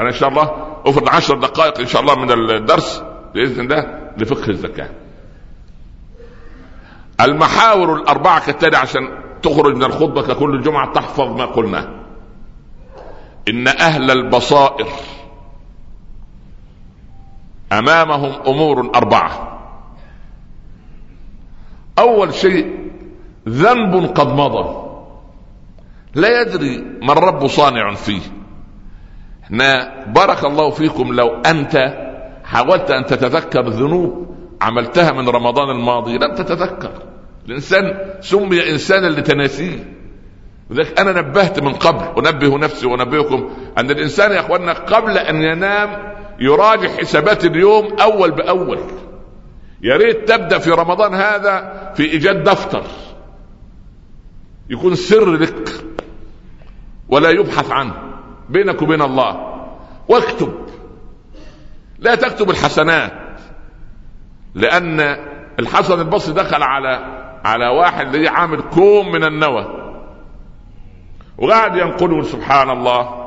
[0.00, 3.02] أنا إن شاء الله أفرض عشر دقائق إن شاء الله من الدرس
[3.34, 4.90] بإذن الله لفقه الزكاة.
[7.20, 9.08] المحاور الأربعة كالتالي عشان
[9.42, 11.88] تخرج من الخطبة ككل جمعة تحفظ ما قلناه
[13.48, 14.86] إن أهل البصائر
[17.72, 19.55] أمامهم أمور أربعة.
[21.98, 22.90] أول شيء
[23.48, 24.86] ذنب قد مضى.
[26.14, 28.20] لا يدري ما الرب صانع فيه.
[29.44, 31.76] إحنا بارك الله فيكم لو أنت
[32.44, 36.92] حاولت أن تتذكر ذنوب عملتها من رمضان الماضي لم تتذكر.
[37.46, 39.96] الإنسان سمي إنسانا لتناسيه.
[40.70, 46.16] لذلك أنا نبهت من قبل أنبه نفسي وأنبهكم أن الإنسان يا إخواننا قبل أن ينام
[46.40, 48.78] يراجع حسابات اليوم أول بأول.
[49.82, 52.84] يا ريت تبدأ في رمضان هذا في إيجاد دفتر.
[54.70, 55.70] يكون سر لك
[57.08, 57.94] ولا يبحث عنه.
[58.48, 59.62] بينك وبين الله.
[60.08, 60.54] واكتب.
[61.98, 63.12] لا تكتب الحسنات.
[64.54, 65.00] لأن
[65.58, 69.66] الحسن البصري دخل على على واحد اللي عامل كوم من النوى.
[71.38, 73.26] وقعد ينقله سبحان الله.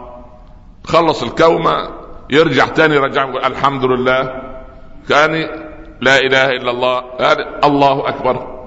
[0.83, 1.89] خلص الكومة
[2.29, 4.41] يرجع تاني يقول الحمد لله.
[5.09, 5.47] كان
[6.01, 6.99] لا إله إلا الله.
[6.99, 8.59] قال الله أكبر.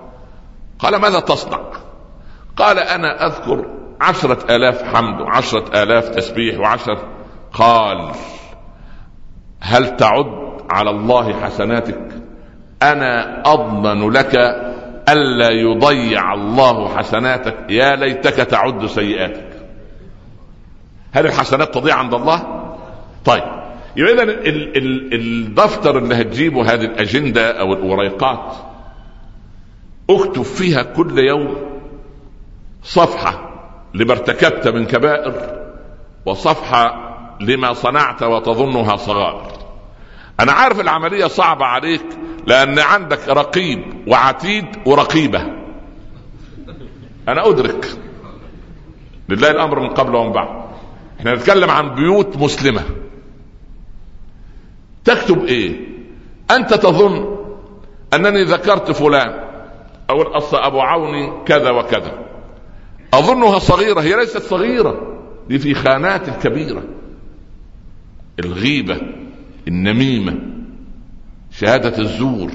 [0.78, 1.60] قال ماذا تصنع؟
[2.56, 3.66] قال أنا أذكر
[4.00, 6.98] عشرة آلاف حمد وعشرة آلاف تسبيح وعشر.
[7.52, 8.12] قال
[9.60, 10.26] هل تعد
[10.70, 12.08] على الله حسناتك؟
[12.82, 14.36] أنا أضمن لك
[15.08, 17.56] ألا يضيع الله حسناتك.
[17.70, 19.52] يا ليتك تعد سيئاتك.
[21.12, 22.42] هل الحسنات تضيع عند الله؟
[23.24, 23.61] طيب.
[23.96, 24.22] يبقى اذا
[25.12, 28.54] الدفتر اللي هتجيبه هذه الأجندة أو الوريقات
[30.10, 31.56] أكتب فيها كل يوم
[32.82, 33.50] صفحة
[33.94, 35.62] لما ارتكبت من كبائر
[36.26, 39.52] وصفحة لما صنعت وتظنها صغائر.
[40.40, 42.04] أنا عارف العملية صعبة عليك
[42.46, 45.40] لأن عندك رقيب وعتيد ورقيبة.
[47.28, 47.86] أنا أدرك.
[49.28, 50.62] لله الأمر من قبل ومن بعد.
[51.20, 52.82] إحنا نتكلم عن بيوت مسلمة.
[55.04, 55.80] تكتب إيه؟
[56.50, 57.36] أنت تظن
[58.14, 59.44] أنني ذكرت فلان.
[60.10, 62.18] أو الاصل أبو عوني كذا وكذا.
[63.14, 65.18] أظنها صغيرة هي ليست صغيرة.
[65.48, 66.82] دي في خانات كبيره
[68.40, 69.00] الغيبة
[69.68, 70.38] النميمة
[71.50, 72.50] شهادة الزور.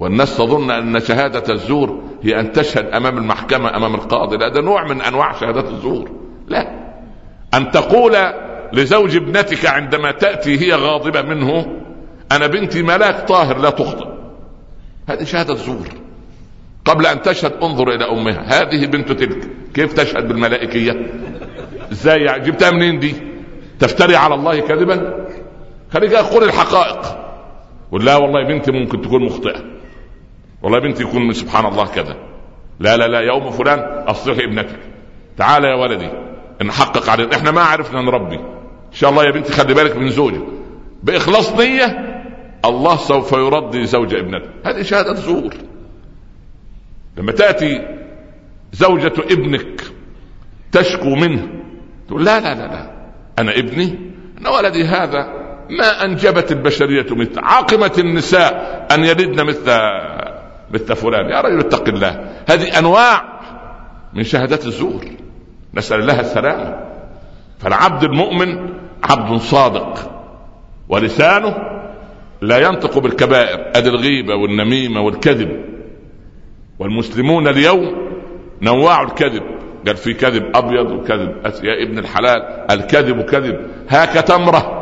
[0.00, 4.36] والناس تظن أن شهادة الزور هي أن تشهد أمام المحكمة أمام القاضي.
[4.36, 6.10] لا ده نوع من أنواع شهادات الزور.
[6.46, 6.80] لا.
[7.54, 8.16] أن تقول
[8.72, 11.76] لزوج ابنتك عندما تأتي هي غاضبة منه
[12.32, 14.08] أنا بنتي ملاك طاهر لا تخطئ.
[15.08, 15.88] هذه شهادة زور.
[16.84, 18.62] قبل أن تشهد انظر إلى أمها.
[18.62, 19.48] هذه بنت تلك.
[19.74, 20.96] كيف تشهد بالملائكية؟
[21.92, 23.14] إزاي يعني؟ جبتها منين دي؟
[23.78, 25.26] تفتري على الله كذبا؟
[25.92, 27.00] خليك أقول الحقائق.
[27.92, 29.64] قل لا والله بنتي ممكن تكون مخطئة.
[30.62, 32.16] والله بنتي يكون سبحان الله كذا.
[32.80, 33.78] لا لا لا يوم فلان
[34.08, 34.78] أصلحي ابنتك.
[35.36, 36.08] تعال يا ولدي
[36.64, 38.40] نحقق عليه إحنا ما عرفنا نربي
[38.90, 40.42] إن شاء الله يا بنتي خلي بالك من زوجك.
[41.02, 41.86] بإخلاص نية
[42.64, 44.48] الله سوف يرضي زوج ابنته.
[44.64, 45.54] هذه شهادة زور.
[47.16, 47.86] لما تأتي
[48.72, 49.82] زوجة ابنك
[50.72, 51.48] تشكو منه
[52.08, 52.90] تقول لا لا لا لا
[53.38, 53.98] أنا ابني
[54.40, 55.26] أنا ولدي هذا
[55.70, 59.80] ما أنجبت البشرية مثل عاقمة النساء أن يلدن مثل
[60.70, 61.30] مثل فلان.
[61.30, 62.30] يا رجل اتق الله.
[62.48, 63.40] هذه أنواع
[64.14, 65.04] من شهادات الزور.
[65.74, 66.90] نسأل الله السلامة.
[67.58, 70.10] فالعبد المؤمن عبد صادق.
[70.88, 71.56] ولسانه
[72.40, 75.64] لا ينطق بالكبائر ادي الغيبة والنميمة والكذب.
[76.78, 78.10] والمسلمون اليوم
[78.62, 79.42] نوعوا الكذب.
[79.86, 82.66] قال في كذب أبيض وكذب يا ابن الحلال.
[82.70, 83.70] الكذب كذب.
[83.88, 84.76] هاك تمرة.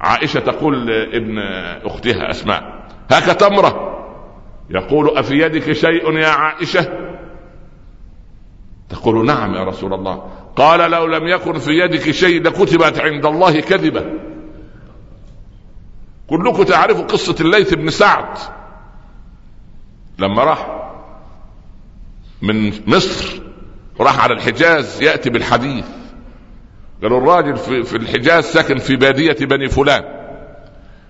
[0.00, 1.38] عائشة تقول لابن
[1.84, 2.62] أختها أسماء
[3.10, 3.98] هاك تمرة.
[4.70, 6.88] يقول أفي يدك شيء يا عائشة؟
[8.88, 10.22] تقول نعم يا رسول الله.
[10.58, 14.04] قال لو لم يكن في يدك شيء لكتبت عند الله كذبة.
[16.26, 18.38] كلكم تعرفوا قصة الليث بن سعد.
[20.18, 20.90] لما راح
[22.42, 23.40] من مصر
[24.00, 25.86] راح على الحجاز يأتي بالحديث.
[27.02, 30.04] قالوا الراجل في, في الحجاز ساكن في بادية بني فلان.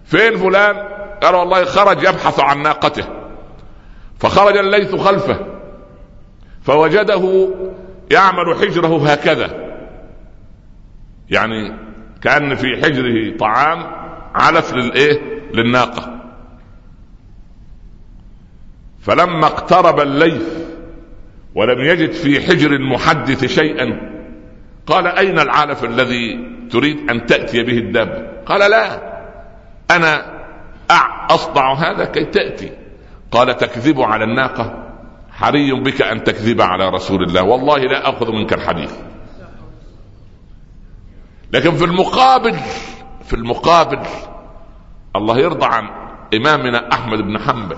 [0.04, 0.76] فين فلان؟
[1.22, 3.04] قال والله خرج يبحث عن ناقته.
[4.18, 5.46] فخرج الليث خلفه.
[6.62, 7.48] فوجده
[8.10, 9.68] يعمل حجره هكذا.
[11.30, 11.76] يعني
[12.22, 13.86] كأن في حجره طعام
[14.34, 15.20] علف للايه
[15.54, 16.14] للناقة.
[19.00, 20.48] فلما اقترب الليث
[21.54, 24.00] ولم يجد في حجر المحدث شيئا
[24.86, 29.02] قال أين العلف الذي تريد أن تأتي به الدابه قال لا
[29.90, 30.38] أنا
[31.30, 32.72] أصنع هذا كي تأتي.
[33.30, 34.87] قال تكذب على الناقة.
[35.38, 37.42] حري بك أن تكذب على رسول الله.
[37.42, 38.92] والله لا أخذ منك الحديث.
[41.52, 42.56] لكن في المقابل
[43.24, 43.98] في المقابل
[45.16, 45.88] الله يرضى عن
[46.34, 47.76] إمامنا أحمد بن حنبل.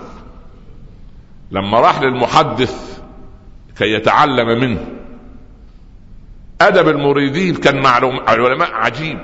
[1.51, 3.01] لما راح للمحدث
[3.79, 4.87] كي يتعلم منه
[6.61, 9.19] أدب المريدين كان مع العلماء عجيب.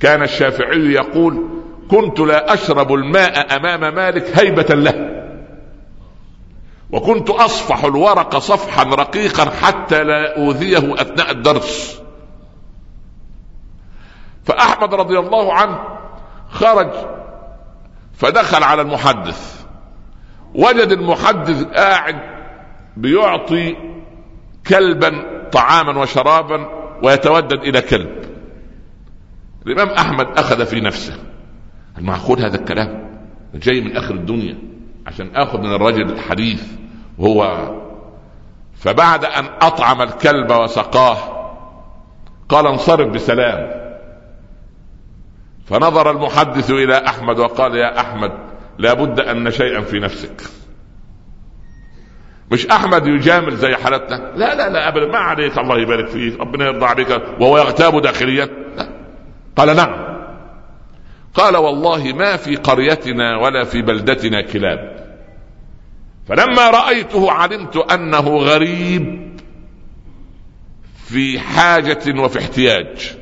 [0.00, 1.48] كان الشافعي يقول
[1.90, 5.19] كنت لا أشرب الماء أمام مالك هيبة له.
[6.92, 12.02] وكنت أصفح الورق صفحا رقيقا حتى لا أوذيه أثناء الدرس.
[14.44, 15.78] فأحمد رضي الله عنه
[16.48, 16.90] خرج
[18.14, 19.64] فدخل على المحدث.
[20.54, 22.16] وجد المحدث قاعد
[22.96, 23.76] بيعطي
[24.66, 26.66] كلبا طعاما وشرابا
[27.02, 28.24] ويتودد إلى كلب.
[29.66, 31.18] الإمام أحمد أخذ في نفسه.
[31.98, 33.10] المعقول هذا الكلام؟
[33.54, 34.58] جاي من آخر الدنيا
[35.06, 36.79] عشان آخذ من الرجل الحديث.
[37.20, 37.70] وهو
[38.76, 41.16] فبعد أن أطعم الكلب وسقاه
[42.48, 43.80] قال انصرف بسلام.
[45.66, 48.32] فنظر المحدث إلى أحمد وقال يا أحمد
[48.78, 50.42] لابد أن شيئا في نفسك.
[52.50, 56.64] مش أحمد يجامل زي حالتنا؟ لا لا لا ابدا ما عليك الله يبارك فيك ربنا
[56.64, 58.48] يرضى عليك وهو يغتاب داخليا.
[58.76, 58.88] لا.
[59.56, 60.10] قال نعم.
[61.34, 64.89] قال والله ما في قريتنا ولا في بلدتنا كلاب.
[66.30, 69.30] فلما رأيته علمت أنه غريب
[71.04, 73.16] في حاجة وفي احتياج.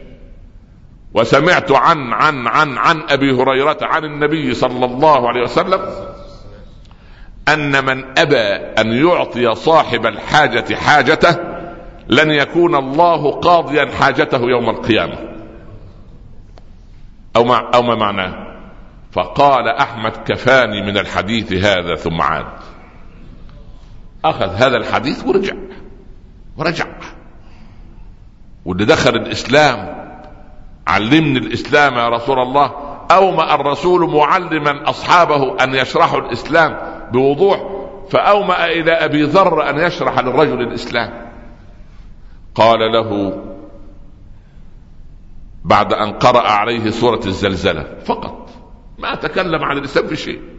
[1.15, 5.81] وسمعت عن عن عن عن أبي هريرة عن النبي صلى الله عليه وسلم
[7.49, 8.45] أن من أبى
[8.81, 11.37] أن يعطي صاحب الحاجة حاجته
[12.09, 15.19] لن يكون الله قاضيا حاجته يوم القيامة.
[17.37, 18.49] أو ما أو ما معناه؟
[19.13, 22.47] فقال أحمد كفاني من الحديث هذا ثم عاد.
[24.31, 25.55] أخذ هذا الحديث ورجع
[26.57, 26.87] ورجع.
[28.65, 29.99] واللي دخل الإسلام
[30.87, 32.73] علمني الإسلام يا رسول الله
[33.11, 36.79] أومأ الرسول معلما أصحابه أن يشرحوا الإسلام
[37.13, 37.61] بوضوح
[38.11, 41.29] فأومأ إلى أبي ذر أن يشرح للرجل الإسلام.
[42.55, 43.39] قال له
[45.65, 48.51] بعد أن قرأ عليه سورة الزلزلة فقط
[48.99, 50.58] ما تكلم عن الإسلام في شيء.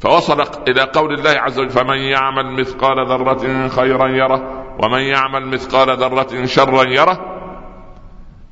[0.00, 5.96] فوصل إلى قول الله عز وجل فمن يعمل مثقال ذرة خيرا يره ومن يعمل مثقال
[5.98, 7.34] ذرة شرا يره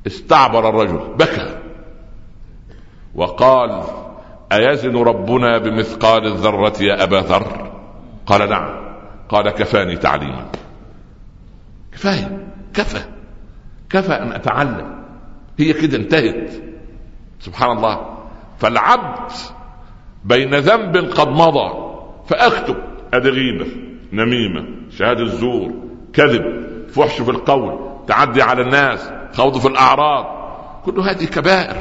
[0.07, 1.59] استعبر الرجل بكى.
[3.15, 3.83] وقال
[4.51, 7.71] أيزن ربنا بمثقال الذرة يا أبا ذر؟
[8.25, 8.95] قال نعم.
[9.29, 10.45] قال كفاني تعليما.
[11.91, 13.05] كفاية كفى.
[13.89, 15.03] كفى أن أتعلم.
[15.59, 16.51] هي كده انتهت.
[17.39, 18.17] سبحان الله.
[18.57, 19.31] فالعبد
[20.25, 21.93] بين ذنب قد مضى
[22.27, 22.75] فأكتب
[23.13, 23.65] أدي غيبة
[24.13, 24.65] نميمة
[24.97, 25.73] شهادة الزور
[26.13, 30.25] كذب فحش في القول تعدي على الناس خوض في الأعراض
[30.85, 31.75] كل هذه كبائر.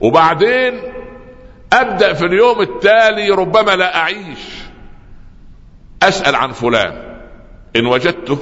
[0.00, 0.74] وبعدين
[1.72, 4.38] أبدأ في اليوم التالي ربما لا أعيش.
[6.02, 6.92] أسأل عن فلان
[7.76, 8.38] إن وجدته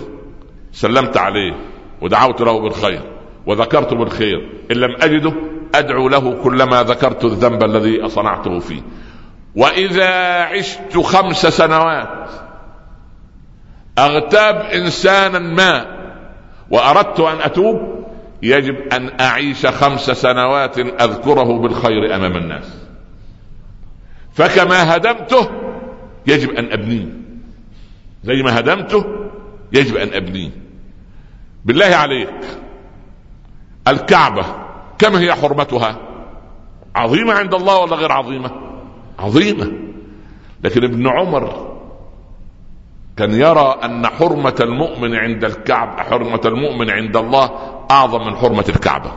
[0.72, 1.54] سلمت عليه
[2.02, 3.00] ودعوت له بالخير
[3.46, 5.32] وذكرت بالخير إن لم أجده
[5.74, 8.82] أدعو له كلما ذكرت الذنب الذي صنعته فيه.
[9.56, 12.30] واذا عشت خمس سنوات
[13.98, 15.86] اغتاب انسانا ما
[16.70, 18.04] واردت ان اتوب
[18.42, 22.76] يجب ان اعيش خمس سنوات اذكره بالخير امام الناس.
[24.32, 25.50] فكما هدمته
[26.26, 27.06] يجب ان ابنيه
[28.24, 29.04] زي ما هدمته
[29.72, 30.50] يجب أن أبنيه.
[31.64, 32.40] بالله عليك
[33.88, 34.44] الكعبة
[34.98, 35.96] كم هي حرمتها؟
[36.94, 38.50] عظيمة عند الله ولا غير عظيمة؟
[39.18, 39.72] عظيمة.
[40.64, 41.74] لكن ابن عمر
[43.16, 47.50] كان يرى أن حرمة المؤمن عند الكعب حرمة المؤمن عند الله
[47.90, 49.12] أعظم من حرمة الكعبة.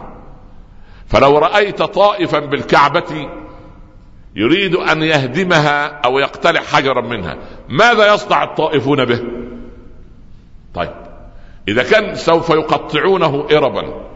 [1.07, 3.29] فلو رأيت طائفا بالكعبة
[4.35, 7.37] يريد أن يهدمها أو يقتلع حجرا منها
[7.69, 9.21] ماذا يصنع الطائفون به؟
[10.73, 10.93] طيب
[11.67, 14.07] إذا كان سوف يقطعونه اربا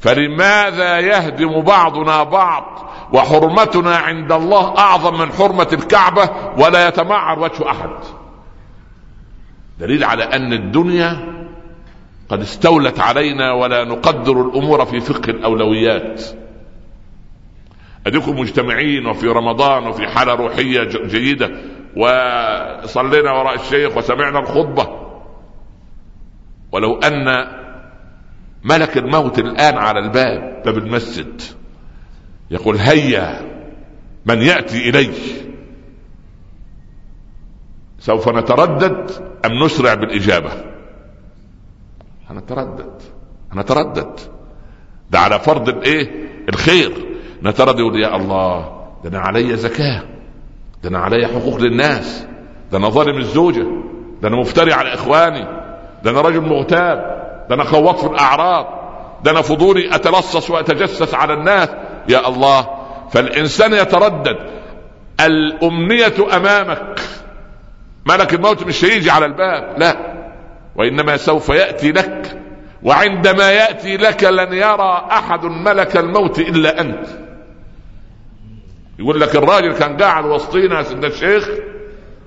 [0.00, 7.90] فلماذا يهدم بعضنا بعض وحرمتنا عند الله أعظم من حرمة الكعبة ولا يتمعر وجه أحد.
[9.80, 11.38] دليل على أن الدنيا
[12.28, 16.22] قد استولت علينا ولا نقدر الأمور في فقه الأولويات.
[18.06, 21.50] اديكم مجتمعين وفي رمضان وفي حالة روحية جيدة
[21.96, 25.08] وصلينا وراء الشيخ وسمعنا الخطبة.
[26.72, 27.46] ولو أن
[28.64, 31.42] ملك الموت الآن على الباب باب المسجد
[32.50, 33.40] يقول هيا
[34.26, 35.10] من يأتي الي
[37.98, 39.10] سوف نتردد
[39.46, 40.50] أم نسرع بالإجابة؟
[42.30, 43.02] هنتردد.
[43.52, 44.20] هنتردد.
[45.10, 47.18] ده على فرض الإيه؟ الخير.
[47.42, 50.02] نتردد يقول يا الله ده أنا علي زكاة.
[50.82, 52.26] ده أنا علي حقوق للناس.
[52.72, 53.66] ده أنا ظالم الزوجه
[54.22, 55.44] ده أنا مفتري على إخواني.
[56.04, 56.96] ده أنا رجل مغتاب.
[57.48, 58.66] ده أنا خوضت في الأعراض.
[59.24, 61.68] ده أنا فضولي أتلصص وأتجسس على الناس.
[62.08, 62.68] يا الله
[63.10, 64.36] فالإنسان يتردد.
[65.20, 67.00] الأمنية أمامك.
[68.06, 70.14] ملك الموت مش هيجي على الباب لا.
[70.76, 72.40] وإنما سوف يأتي لك.
[72.82, 77.06] وعندما يأتي لك لن يرى أحد ملك الموت إلا أنت.
[78.98, 81.48] يقول لك الراجل كان قاعد وسطينا سيدنا الشيخ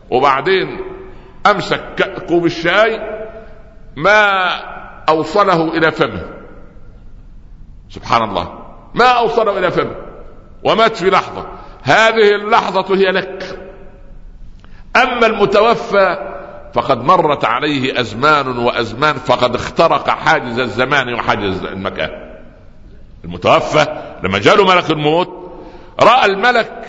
[0.10, 0.80] وبعدين
[1.48, 3.00] أمسك كوب الشاي
[3.96, 4.50] ما
[5.10, 6.24] أوصله إلى فمه.
[7.90, 8.61] سبحان الله.
[8.94, 9.96] ما أوصله إلى فمه
[10.64, 11.48] ومات في لحظة.
[11.84, 13.60] هذه اللحظة هي لك.
[14.96, 16.32] أما المتوفى
[16.74, 22.10] فقد مرت عليه أزمان وأزمان فقد اخترق حاجز الزمان وحاجز المكان.
[23.24, 23.86] المتوفى
[24.24, 25.30] لما جاء ملك الموت
[26.00, 26.86] رأى الملك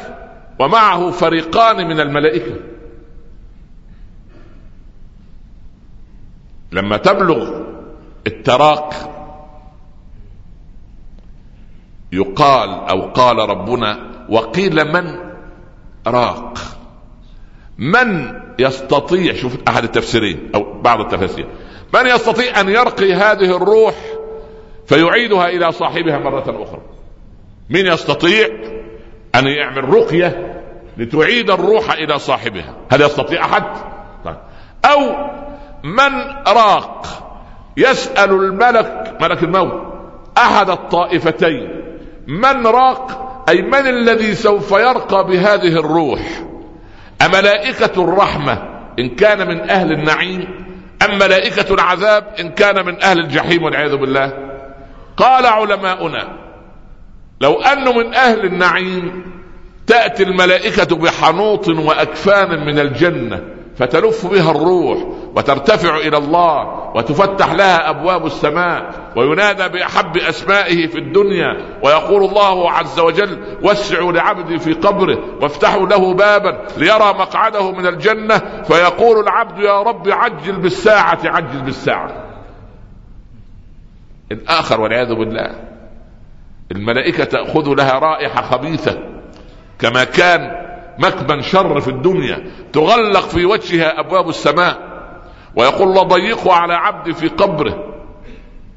[0.58, 2.54] ومعه فريقان من الملائكة.
[6.72, 7.60] لما تبلغ
[8.26, 8.94] التراق
[12.12, 13.98] يقال أو قال ربنا
[14.28, 15.32] وقيل من؟
[16.06, 16.58] راق.
[17.78, 21.46] من يستطيع شوف أحد التفسيرين أو بعض التفاسير.
[21.94, 23.94] من يستطيع أن يرقي هذه الروح
[24.86, 26.80] فيعيدها إلى صاحبها مرة أخرى.
[27.70, 28.48] من يستطيع
[29.34, 30.62] أن يعمل رقية
[30.96, 33.64] لتعيد الروح إلى صاحبها؟ هل يستطيع أحد؟
[34.24, 34.36] طيب.
[34.84, 35.00] أو
[35.84, 36.12] من
[36.46, 37.06] راق
[37.76, 39.92] يسأل الملك ملك الموت
[40.38, 41.81] أحد الطائفتين
[42.26, 46.20] من راق أي من الذي سوف يرقى بهذه الروح؟
[47.22, 48.58] أملائكة الرحمة
[48.98, 50.48] إن كان من أهل النعيم
[51.02, 54.32] أم ملائكة العذاب إن كان من أهل الجحيم والعياذ بالله؟
[55.16, 56.28] قال علماؤنا
[57.40, 59.24] لو أنه من أهل النعيم
[59.86, 63.40] تأتي الملائكة بحنوط وأكفان من الجنة
[63.76, 64.98] فتلف بها الروح
[65.36, 73.00] وترتفع إلى الله وتفتح لها أبواب السماء وينادى بأحب أسمائه في الدنيا ويقول الله عز
[73.00, 79.82] وجل وسعوا لعبدي في قبره وافتحوا له بابا ليرى مقعده من الجنة فيقول العبد يا
[79.82, 82.12] رب عجل بالساعة عجل بالساعة.
[84.32, 85.50] الآخر والعياذ بالله.
[86.72, 88.98] الملائكة تأخذ لها رائحة خبيثة
[89.78, 90.50] كما كان
[90.98, 94.91] مكبا شر في الدنيا تغلق في وجهها أبواب السماء
[95.56, 97.84] ويقول الله ضيقوا على عبدي في قبره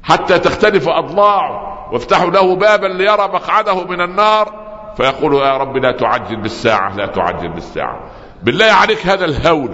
[0.02, 4.66] حتى تختلف أضلاعه وافتحوا له بابا ليرى مقعده من النار.
[4.96, 8.00] فيقول يا رب لا تعجل بالساعة لا تعجل بالساعة.
[8.42, 9.70] بالله عليك هذا الهول.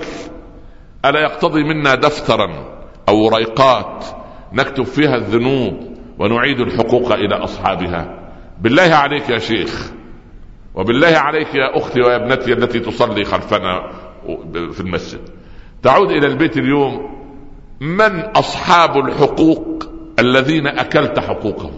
[1.04, 2.50] ألا يقتضي منا دفترا
[3.08, 4.04] أو ريقات
[4.52, 8.18] نكتب فيها الذنوب ونعيد الحقوق إلى أصحابها.
[8.60, 9.92] بالله عليك يا شيخ.
[10.74, 13.92] وبالله عليك يا أختي ويا ابنتي التي تصلي خلفنا
[14.72, 15.41] في المسجد.
[15.82, 17.12] تعود إلى البيت اليوم.
[17.80, 19.84] من أصحاب الحقوق
[20.18, 21.72] الذين أكلت حقوقهم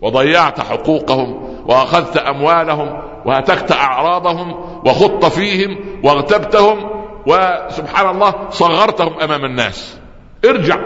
[0.00, 4.50] وضيعت حقوقهم وأخذت أموالهم وهتكت أعراضهم
[4.86, 6.90] وخضت فيهم واغتبتهم
[7.26, 9.98] وسبحان الله صغرتهم أمام الناس.
[10.44, 10.76] ارجع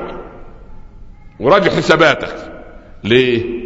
[1.40, 2.52] وراجع حساباتك
[3.04, 3.62] ليه؟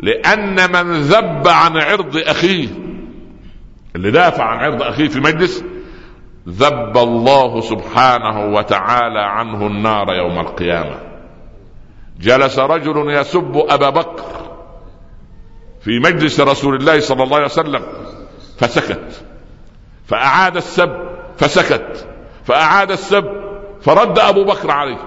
[0.00, 2.68] لأن من ذب عن عرض أخيه
[3.96, 5.64] اللي دافع عن عرض أخيه في مجلس
[6.48, 10.98] ذب الله سبحانه وتعالى عنه النار يوم القيامة.
[12.20, 14.24] جلس رجل يسب أبا بكر
[15.80, 17.82] في مجلس رسول الله صلى الله عليه وسلم
[18.58, 19.24] فسكت.
[20.06, 20.90] فأعاد السب
[21.36, 22.08] فسكت.
[22.44, 23.24] فأعاد السب
[23.80, 24.98] فرد أبو بكر عليه.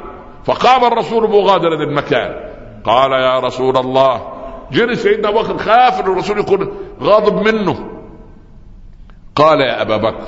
[0.46, 2.54] فقام الرسول مغادرا المكان
[2.84, 4.34] قال يا رسول الله
[4.72, 6.72] جري سيدنا أبو بكر خاف إن الرسول يكون
[7.02, 7.90] غاضب منه.
[9.36, 10.28] قال يا أبا بكر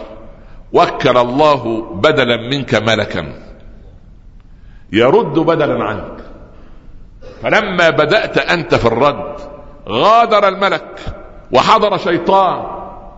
[0.74, 3.34] وكل الله بدلا منك ملكا.
[4.94, 6.18] يرد بدلا عنك.
[7.42, 9.36] فلما بدأت أنت في الرد
[9.90, 11.00] غادر الملك
[11.52, 12.66] وحضر شيطان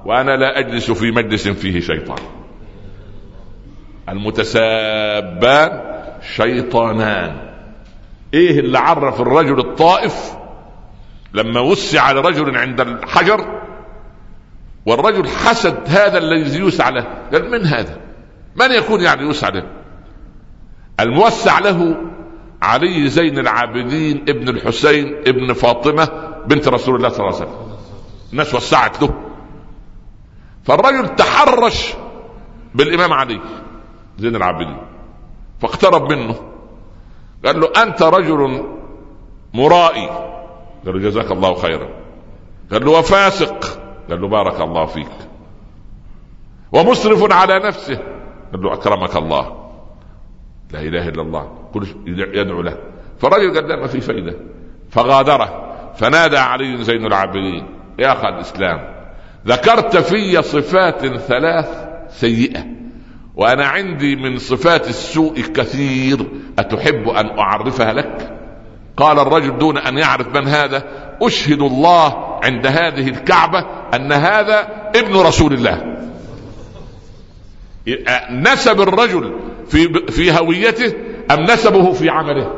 [0.06, 2.20] وأنا لا أجلس في مجلس فيه شيطان.
[4.10, 5.82] المتسابان
[6.36, 7.36] شيطانان.
[8.34, 10.34] إيه اللي عرف الرجل الطائف؟
[11.34, 13.67] لما وسع لرجل عند الحجر
[14.88, 17.08] والرجل حسد هذا الذي يوسع له.
[17.34, 17.98] قال من هذا؟
[18.56, 19.64] من يكون يعني يوسع له؟
[21.00, 21.96] الموسع له
[22.62, 26.10] علي زين العابدين ابن الحسين ابن فاطمة
[26.48, 27.78] بنت رسول الله صلى الله عليه وسلم.
[28.32, 29.14] الناس وسعت له.
[30.64, 31.94] فالرجل تحرش
[32.76, 33.42] بالإمام علي
[34.20, 34.78] زين العابدين
[35.62, 36.36] فاقترب منه.
[37.46, 38.66] قال له أنت رجل
[39.54, 40.08] مرائي.
[40.86, 41.90] قال له جزاك الله خيرا.
[42.72, 43.87] قال له وفاسق.
[44.10, 45.12] قال له بارك الله فيك.
[46.72, 47.98] ومسرف على نفسه.
[48.52, 49.70] قال له أكرمك الله.
[50.72, 51.52] لا إله إلا الله.
[51.74, 52.78] كل يدعو له.
[53.20, 54.36] فالرجل قال لا ما في فائده
[54.90, 55.74] فغادره.
[55.96, 57.68] فنادى علي زين العابدين.
[58.00, 58.98] يا اخ الإسلام
[59.48, 62.66] ذكرت في صفات ثلاث سيئة
[63.36, 66.28] وأنا عندي من صفات السوء كثير.
[66.60, 68.40] أتحب أن أعرفها لك؟
[68.98, 70.84] قال الرجل دون أن يعرف من هذا.
[71.22, 73.60] أشهد الله عند هذه الكعبة
[73.94, 75.98] أن هذا ابن رسول الله.
[78.32, 80.94] نسب الرجل في في هويته
[81.32, 82.54] أم نسبه في عمله؟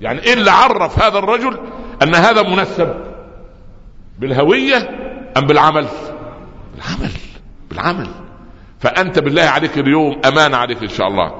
[0.00, 1.58] يعني إيه اللي عرف هذا الرجل
[2.02, 2.94] أن هذا منسب
[4.18, 4.76] بالهوية
[5.36, 5.86] أم بالعمل؟
[6.74, 7.10] بالعمل
[7.70, 8.08] بالعمل.
[8.80, 11.34] فأنت بالله عليك اليوم امانه عليك إن شاء الله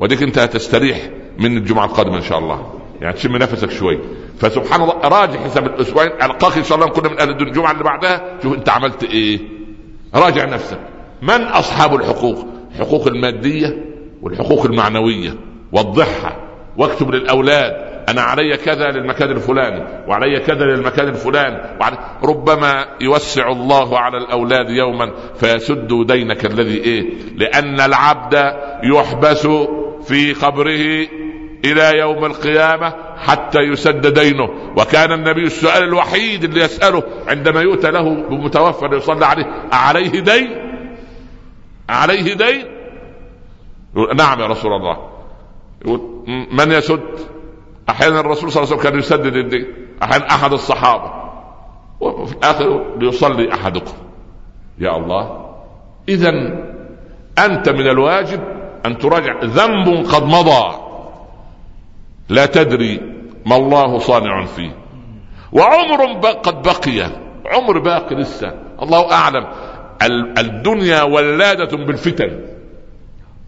[0.00, 2.80] وديك أنت هتستريح من الجمعة القادمة إن شاء الله.
[3.00, 3.98] يعني تشم نفسك شوي.
[4.42, 8.38] فسبحان الله راجع حساب الأسبوعين ألقاك إن شاء الله كنا من أهل الجمعة اللي بعدها
[8.42, 9.40] شوف أنت عملت إيه.
[10.14, 10.78] راجع نفسك.
[11.22, 13.84] من أصحاب الحقوق؟ الحقوق المادية
[14.22, 15.34] والحقوق المعنوية.
[15.72, 16.36] وضحها.
[16.76, 17.72] واكتب للأولاد
[18.08, 21.78] أنا علي كذا للمكان الفلاني وعلي كذا للمكان الفلاني.
[21.80, 29.46] وعلي ربما يوسع الله على الأولاد يوما فيسد دينك الذي إيه؟ لأن العبد يحبس
[30.04, 31.06] في قبره
[31.64, 34.50] إلى يوم القيامة حتى يسد دينه.
[34.76, 40.48] وكان النبي السؤال الوحيد اللي يسأله عندما يؤتى له بمتوفى يصلى عليه عليه دين؟
[41.88, 42.64] عليه دين؟
[44.16, 44.96] نعم يا رسول الله.
[45.84, 46.00] يقول
[46.52, 47.00] من يسد؟
[47.90, 49.66] أحيانا الرسول صلى الله عليه وسلم كان يسدد الدين
[50.02, 51.12] أحيانا أحد الصحابة.
[52.00, 53.92] وفي الآخر ليصلي أحدكم.
[54.78, 55.54] يا الله.
[56.08, 56.30] اذا
[57.38, 58.40] أنت من الواجب
[58.86, 59.40] أن تراجع.
[59.44, 60.74] ذنب قد مضى.
[62.28, 63.11] لا تدري
[63.46, 64.76] ما الله صانع فيه.
[65.52, 67.10] وعمر قد بقي.
[67.46, 68.54] عمر باقي لسه.
[68.82, 69.46] الله أعلم.
[70.38, 72.40] الدنيا ولادة بالفتن.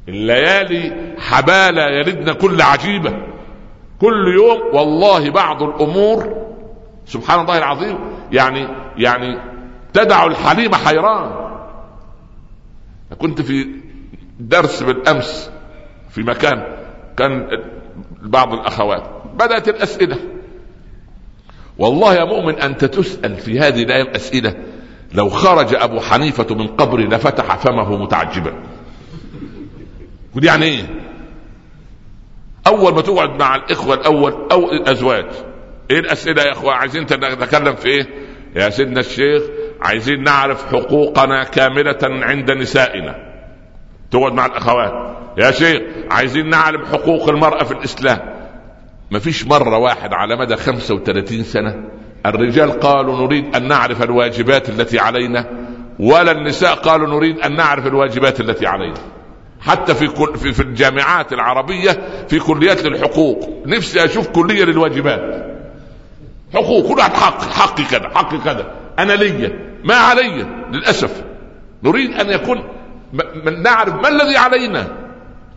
[0.08, 3.12] الليالي حبالة يلدن كل عجيبة.
[4.00, 6.44] كل يوم والله بعض الأمور
[7.06, 7.98] سبحان الله العظيم
[8.32, 9.38] يعني يعني
[9.92, 11.30] تدع الحليم حيران.
[13.18, 13.66] كنت في
[14.40, 15.50] درس بالأمس
[16.10, 16.76] في مكان
[17.16, 17.48] كان
[18.22, 19.13] بعض الأخوات.
[19.34, 20.16] بدأت الأسئلة.
[21.78, 24.54] والله يا مؤمن أنت تسأل في هذه الأيام أسئلة
[25.14, 28.52] لو خرج أبو حنيفة من قبره لفتح فمه متعجبا.
[30.34, 30.84] ودي يعني إيه؟
[32.66, 35.26] أول ما تقعد مع الإخوة الأول أو الأزواج.
[35.90, 38.06] إيه الأسئلة يا إخوة؟ عايزين نتكلم في إيه؟
[38.56, 39.42] يا سيدنا الشيخ
[39.80, 43.34] عايزين نعرف حقوقنا كاملة عند نسائنا.
[44.10, 45.16] تقعد مع الأخوات.
[45.38, 48.33] يا شيخ عايزين نعلم حقوق المرأة في الإسلام.
[49.10, 51.74] ما فيش مرة واحد على مدى 35 سنة
[52.26, 55.46] الرجال قالوا نريد أن نعرف الواجبات التي علينا
[55.98, 59.00] ولا النساء قالوا نريد أن نعرف الواجبات التي علينا.
[59.60, 61.90] حتى في كل في, في الجامعات العربية
[62.28, 63.62] في كليات للحقوق.
[63.66, 65.46] نفسي أشوف كلية للواجبات.
[66.54, 68.74] حقوق كل واحد حق حقي كذا حقي كذا.
[68.98, 69.52] أنا ليا
[69.84, 71.22] ما علي للأسف.
[71.82, 72.64] نريد أن يكون
[73.44, 75.03] من نعرف ما الذي علينا.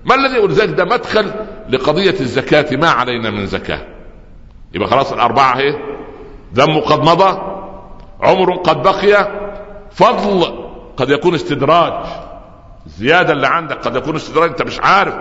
[0.07, 1.31] ما الذي ولذلك ده مدخل
[1.69, 3.81] لقضية الزكاة؟ ما علينا من زكاة.
[4.73, 5.75] يبقى خلاص الأربعة اهي
[6.53, 7.41] ذم قد مضى
[8.21, 9.31] عمر قد بقي
[9.91, 10.53] فضل
[10.97, 12.05] قد يكون استدراج.
[12.85, 15.15] الزياده اللي عندك قد يكون استدراج أنت مش عارف.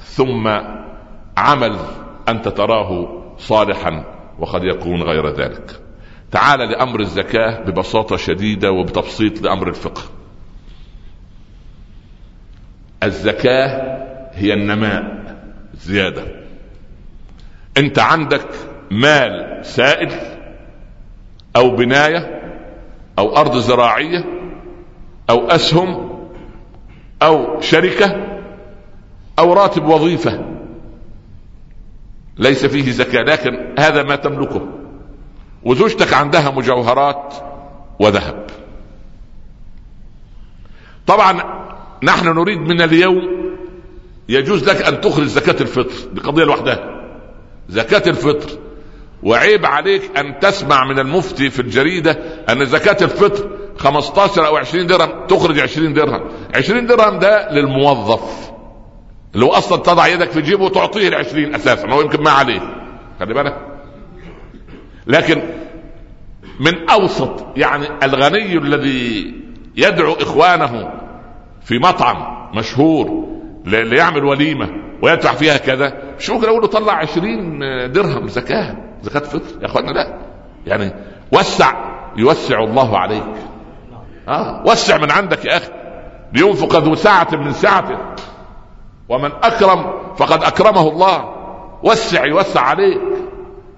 [0.00, 0.48] ثم
[1.36, 1.76] عمل
[2.28, 4.04] أنت تراه صالحا
[4.38, 5.80] وقد يكون غير ذلك.
[6.30, 10.02] تعال لأمر الزكاة ببساطة شديدة وبتبسيط لأمر الفقه.
[13.02, 13.95] الزكاة
[14.36, 15.34] هي النماء
[15.74, 16.22] زيادة.
[17.76, 18.48] أنت عندك
[18.90, 20.12] مال سائل
[21.56, 22.42] أو بناية
[23.18, 24.24] أو أرض زراعية
[25.30, 26.18] أو أسهم
[27.22, 28.26] أو شركة
[29.38, 30.44] أو راتب وظيفة.
[32.38, 34.68] ليس فيه زكاة لكن هذا ما تملكه.
[35.62, 37.34] وزوجتك عندها مجوهرات
[37.98, 38.46] وذهب.
[41.06, 41.42] طبعا
[42.02, 43.45] نحن نريد من اليوم
[44.28, 46.78] يجوز لك أن تخرج زكاة الفطر بقضية لوحدها.
[47.68, 48.58] زكاة الفطر.
[49.22, 52.10] وعيب عليك أن تسمع من المفتي في الجريدة
[52.50, 56.20] أن زكاة الفطر 15 أو 20 درهم تخرج 20 درهم.
[56.54, 58.50] 20 درهم ده للموظف.
[59.36, 62.60] هو أصلا تضع يدك في جيبه وتعطيه ال 20 أساسا هو يمكن ما عليه.
[63.20, 63.56] خلي بالك.
[65.06, 65.42] لكن
[66.60, 69.34] من أوسط يعني الغني الذي
[69.76, 70.90] يدعو إخوانه
[71.64, 72.16] في مطعم
[72.56, 73.35] مشهور
[73.66, 74.68] ليعمل وليمة
[75.02, 75.92] ويدفع فيها كذا.
[76.18, 77.58] مش ممكن أقول له؟ طلع 20
[77.92, 78.76] درهم زكاة.
[79.02, 79.60] زكاة فطر.
[79.60, 80.18] يا أخوانا لا.
[80.66, 80.92] يعني
[81.32, 81.72] وسع
[82.16, 83.22] يوسع الله عليك.
[84.28, 85.70] آه وسع من عندك يا أخي.
[86.32, 87.98] لينفق ذو سعة من سعته
[89.08, 91.34] ومن أكرم فقد أكرمه الله.
[91.82, 93.00] وسع يوسع عليك.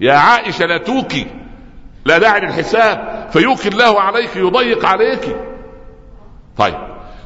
[0.01, 1.27] يا عائشة لا توكي.
[2.05, 3.27] لا داعي للحساب.
[3.31, 5.35] فيوكي الله عليك يضيق عليك.
[6.57, 6.75] طيب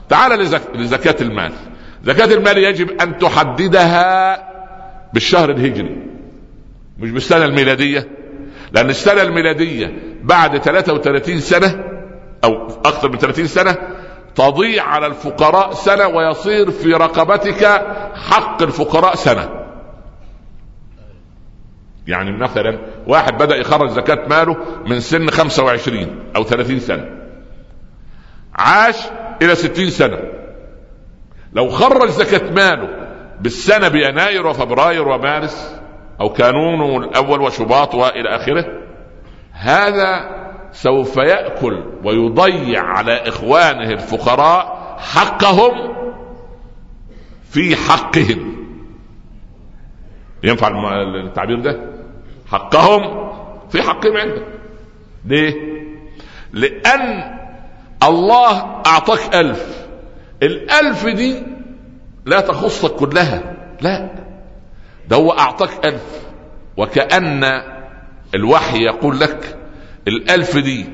[0.10, 0.62] تعال لزك...
[0.76, 1.52] لزكاة المال.
[2.04, 4.38] زكاة المال يجب أن تحددها
[5.14, 5.98] بالشهر الهجري
[7.00, 8.08] مش بالسنة الميلادية
[8.72, 9.94] لأن السنة الميلادية
[10.24, 11.84] بعد 33 سنة
[12.44, 13.78] أو أكثر من 30 سنة
[14.36, 17.66] تضيع على الفقراء سنة ويصير في رقبتك
[18.16, 19.50] حق الفقراء سنة.
[22.08, 27.06] يعني مثلا واحد بدأ يخرج زكاة ماله من سن 25 أو 30 سنة
[28.56, 28.96] عاش
[29.42, 30.18] إلى 60 سنة
[31.56, 32.90] لو خرج زكاة ماله
[33.42, 35.76] بالسنة بيناير وفبراير ومارس
[36.22, 38.66] أو كانون الأول وشباط وإلى آخره
[39.52, 45.94] هذا سوف يأكل ويضيع على إخوانه الفقراء حقهم
[47.50, 48.54] في حقهم.
[50.44, 50.68] ينفع
[51.28, 51.80] التعبير ده؟
[52.52, 53.32] حقهم
[53.70, 54.46] في حقهم عندك.
[55.26, 55.54] ليه؟
[56.54, 57.38] لأن
[58.04, 59.83] الله أعطاك ألف.
[60.44, 61.44] الألف دي
[62.26, 64.10] لا تخصك كلها لا.
[65.10, 66.22] ده هو أعطاك ألف
[66.78, 67.44] وكأن
[68.36, 69.58] الوحي يقول لك
[70.08, 70.86] الألف دي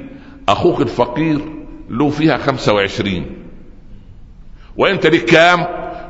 [0.49, 1.39] أخوك الفقير
[1.89, 3.25] له فيها خمسة وعشرين.
[4.77, 5.67] وأنت ليك كام؟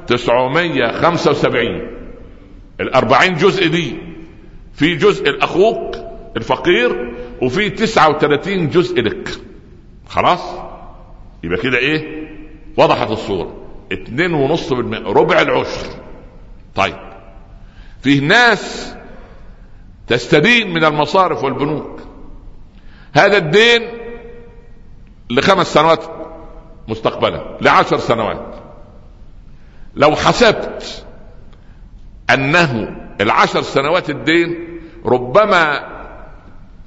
[0.07, 1.81] تسعمية خمسة وسبعين.
[2.81, 3.95] الأربعين جزء دي
[4.73, 5.95] في جزء لأخوك
[6.37, 9.29] الفقير وفي تسعة وثلاثين جزء لك.
[10.07, 10.41] خلاص؟
[11.43, 12.18] يبقى كده إيه؟
[12.79, 13.55] وضحت الصورة.
[13.91, 15.87] اتنين ونص بالمئة ربع العشر.
[16.75, 16.97] طيب.
[18.01, 18.95] فيه ناس
[20.07, 21.99] تستدين من المصارف والبنوك.
[23.13, 23.81] هذا الدين
[25.29, 26.03] لخمس سنوات
[26.87, 28.55] مستقبلا لعشر سنوات.
[29.95, 31.05] لو حسبت
[32.29, 35.89] أنه العشر سنوات الدين ربما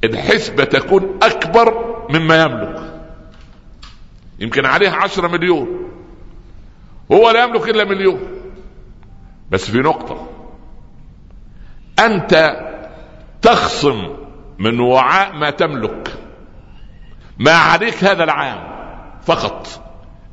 [0.05, 2.92] الحسبة تكون أكبر مما يملك.
[4.43, 5.91] يمكن عليه عشرة مليون.
[7.13, 8.21] هو لا يملك إلا مليون.
[9.51, 10.29] بس في نقطة.
[11.99, 12.61] أنت
[13.43, 14.17] تخصم
[14.59, 16.19] من وعاء ما تملك.
[17.39, 18.73] ما عليك هذا العام.
[19.23, 19.67] فقط.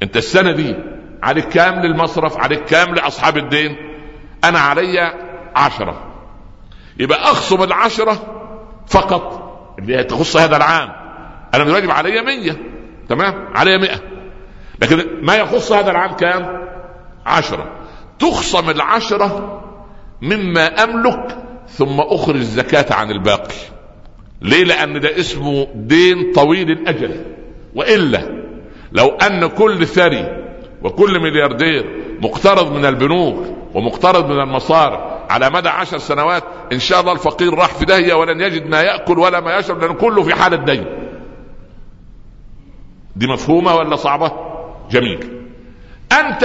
[0.03, 0.75] أنت السنة دي
[1.23, 3.75] عليك كام للمصرف عليك كام لأصحاب الدين.
[4.43, 5.13] أنا علي
[5.55, 6.05] عشرة.
[6.99, 8.43] يبقى أخصم العشرة
[8.87, 9.39] فقط
[9.79, 10.89] اللي تخص هذا العام.
[11.53, 12.68] أنا من الواجب علي مية.
[13.09, 13.99] تمام؟ علي مئة.
[14.81, 16.69] لكن ما يخص هذا العام كام؟
[17.25, 17.71] عشرة.
[18.19, 19.61] تخصم العشرة
[20.21, 21.37] مما أملك
[21.67, 23.55] ثم أخرج الزكاة عن الباقي.
[24.41, 27.25] ليه؟ لأن ده اسمه دين طويل الأجل.
[27.75, 28.21] وإلا
[28.91, 30.25] لو أن كل ثري
[30.83, 34.99] وكل ملياردير مقترض من البنوك ومقترض من المصارف
[35.29, 36.43] على مدى عشر سنوات
[36.73, 39.93] إن شاء الله الفقير راح في داهية ولن يجد ما يأكل ولا ما يشرب لأن
[39.93, 40.85] كله في حالة دين.
[43.15, 44.31] دي مفهومة ولا صعبة؟
[44.91, 45.41] جميل.
[46.11, 46.43] أنت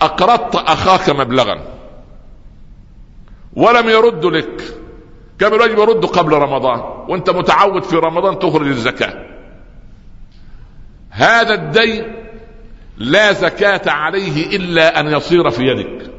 [0.00, 1.60] أقرضت أخاك مبلغا.
[3.52, 4.62] ولم يرد لك.
[5.38, 6.80] كان الواجب يرد قبل رمضان.
[7.08, 9.26] وأنت متعود في رمضان تخرج الزكاة.
[11.10, 12.16] هذا الدين
[12.96, 16.10] لا زكاة عليه إلا أن يصير في يدك.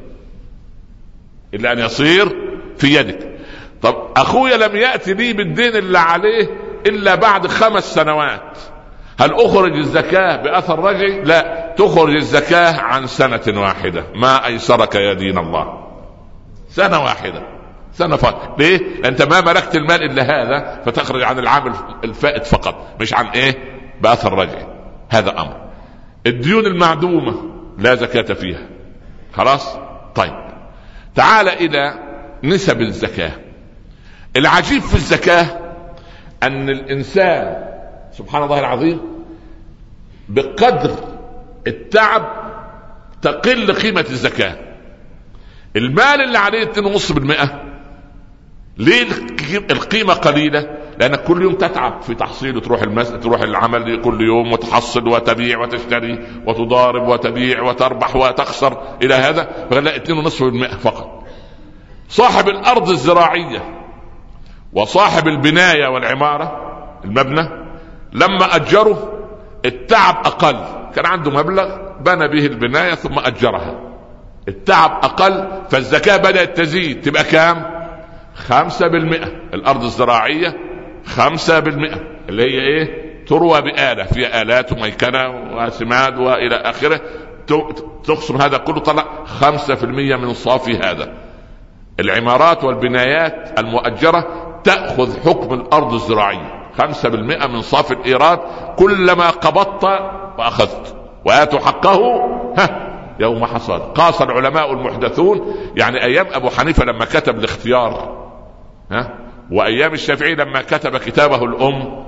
[1.53, 2.35] إلا أن يصير
[2.77, 3.37] في يدك.
[3.81, 6.47] طب أخويا لم يأتي لي بالدين اللي عليه
[6.85, 8.57] إلا بعد خمس سنوات.
[9.19, 11.73] هل أخرج الزكاة بأثر رجعي؟ لا.
[11.77, 14.03] تخرج الزكاة عن سنة واحدة.
[14.15, 15.87] ما أيسرك يا دين الله.
[16.69, 17.43] سنة واحدة.
[17.93, 18.59] سنة فقط.
[18.59, 22.87] ليه؟ أنت ما ملكت المال إلا هذا فتخرج عن العام الفائت فقط.
[23.01, 23.55] مش عن إيه؟
[24.01, 24.65] بأثر رجعي.
[25.09, 25.67] هذا أمر.
[26.27, 27.35] الديون المعدومة
[27.77, 28.67] لا زكاة فيها.
[29.33, 29.77] خلاص؟
[30.15, 30.33] طيب.
[31.15, 31.93] تعال إلى
[32.43, 33.31] نسب الزكاة.
[34.35, 35.45] العجيب في الزكاة
[36.43, 37.67] أن الإنسان
[38.17, 38.99] سبحان الله العظيم
[40.29, 40.95] بقدر
[41.67, 42.47] التعب
[43.21, 44.55] تقل قيمة الزكاة
[45.75, 47.49] المال اللي عليه 2.5%
[48.77, 49.07] ليه
[49.71, 55.07] القيمة قليلة؟ لانك كل يوم تتعب في تحصيل وتروح المسجد تروح العمل كل يوم وتحصل
[55.07, 61.23] وتبيع وتشتري وتضارب وتبيع وتربح وتخسر إلى هذا فلا 2.5% فقط.
[62.09, 63.83] صاحب الأرض الزراعية
[64.73, 66.67] وصاحب البناية والعمارة
[67.05, 67.66] المبنى
[68.17, 69.13] لما اجره
[69.65, 70.57] التعب أقل.
[70.95, 73.79] كان عنده مبلغ بنى به البناية ثم أجرها.
[74.47, 77.01] التعب أقل فالزكاة بدأت تزيد.
[77.01, 77.65] تبقى كام؟
[78.35, 79.27] خمسة بالمئة.
[79.53, 80.57] الأرض الزراعية
[81.05, 82.01] خمسة بالمئة.
[82.29, 84.03] اللي هي إيه؟ تروى بآلة.
[84.03, 87.01] فيها آلات وميكنة وسماد وإلى آخره.
[88.03, 91.13] تقسم هذا كله طلع خمسة في المية من صافي هذا.
[91.99, 94.27] العمارات والبنايات المؤجرة
[94.63, 96.56] تأخذ حكم الأرض الزراعية.
[96.77, 98.39] خمسة بالمئة من صافي الإيراد
[98.77, 99.83] كلما قبضت
[100.37, 100.95] وأخذت.
[101.25, 101.99] وآتوا حقه
[102.57, 102.87] ها
[103.19, 103.81] يوم حصاد.
[103.81, 108.17] قاس العلماء المحدثون يعني أيام أبو حنيفة لما كتب الاختيار
[108.91, 109.19] ها
[109.51, 112.05] وأيام الشافعي لما كتب كتابه الأم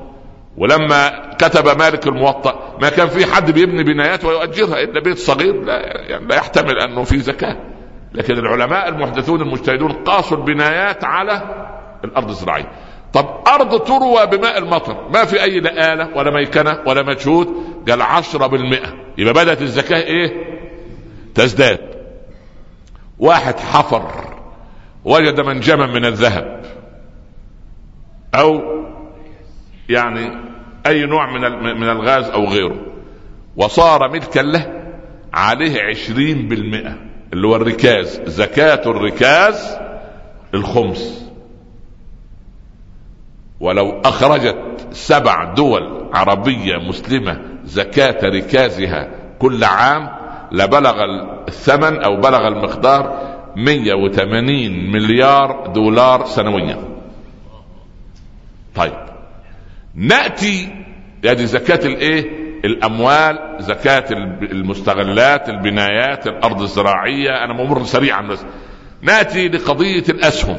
[0.57, 2.77] ولما كتب مالك الموطأ.
[2.81, 7.03] ما كان في حد بيبني بنايات ويؤجرها إلا بيت صغير لا, يعني لا يحتمل أنه
[7.03, 7.57] في زكاة.
[8.13, 11.41] لكن العلماء المحدثون المجتهدون قاسوا البنايات على
[12.03, 12.71] الأرض الزراعية.
[13.13, 17.47] طب أرض تروى بماء المطر ما في أي لا اله ولا ميكنة ولا مجهود
[17.89, 18.93] قال عشرة بالمئة.
[19.17, 20.31] يبقى بدأت الزكاة إيه؟
[21.35, 21.79] تزداد.
[23.19, 24.11] واحد حفر
[25.05, 26.65] وجد منجما من الذهب.
[28.35, 28.61] أو
[29.89, 30.41] يعني
[30.85, 31.41] أي نوع من
[31.79, 32.85] من الغاز أو غيره.
[33.57, 34.91] وصار ملكا له
[35.33, 36.97] عليه عشرين بالمئة
[37.33, 39.77] اللي هو الركاز زكاة الركاز
[40.53, 41.28] الخمس
[43.59, 44.57] ولو أخرجت
[44.91, 50.09] سبع دول عربية مسلمة زكاة ركازها كل عام
[50.51, 51.03] لبلغ
[51.47, 56.77] الثمن أو بلغ المقدار 180 مليار دولار سنويا.
[58.75, 58.93] طيب.
[59.95, 60.67] نأتي
[61.25, 64.05] هذه زكاة الإيه؟ الأموال زكاة
[64.41, 67.43] المستغلات البنايات الأرض الزراعية.
[67.43, 68.45] أنا ممر سريعا بس.
[69.01, 70.57] نأتي لقضية الأسهم.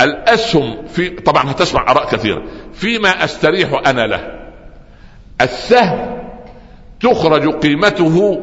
[0.00, 2.42] الأسهم في طبعا هتسمع آراء كثيرة.
[2.72, 4.40] فيما أستريح أنا له.
[5.40, 6.20] السهم
[7.00, 8.42] تخرج قيمته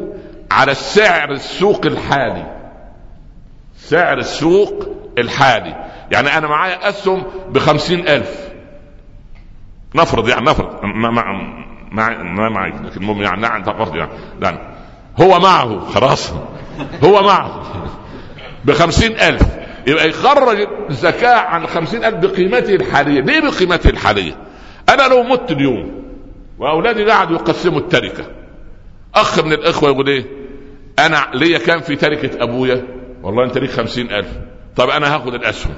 [0.51, 2.57] على السعر السوق الحالي.
[3.75, 4.87] سعر السوق
[5.17, 5.75] الحالي.
[6.11, 8.47] يعني أنا معايا أسهم بخمسين ألف.
[9.95, 10.83] نفرض يعني نفرض.
[10.83, 11.23] ما ما
[11.91, 12.71] ما, ما معي.
[12.71, 13.63] لكن المهم يعني نعم
[13.95, 14.11] يعني.
[14.41, 14.59] يعني
[15.21, 15.79] هو معه.
[15.79, 16.33] خلاص.
[17.03, 17.61] هو معه.
[18.65, 19.66] بخمسين ألف.
[19.87, 23.21] يبقى يخرج الزكاة عن خمسين ألف بقيمته الحالية.
[23.21, 24.37] ليه بقيمته الحالية؟
[24.89, 26.03] أنا لو مت اليوم
[26.59, 28.25] وأولادي قاعدوا يقسموا التركة
[29.15, 30.25] أخ من الإخوة يقول إيه؟
[30.99, 32.83] أنا ليا كان في تركة أبويا
[33.23, 34.27] والله أنت ليك خمسين ألف.
[34.75, 35.73] طب أنا هاخد الأسهم.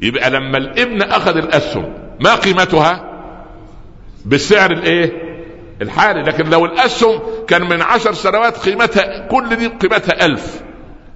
[0.00, 3.10] يبقى لما الابن أخذ الأسهم ما قيمتها؟
[4.24, 5.12] بالسعر الإيه؟
[5.82, 6.22] الحالي.
[6.22, 10.62] لكن لو الأسهم كان من عشر سنوات قيمتها كل دي قيمتها ألف.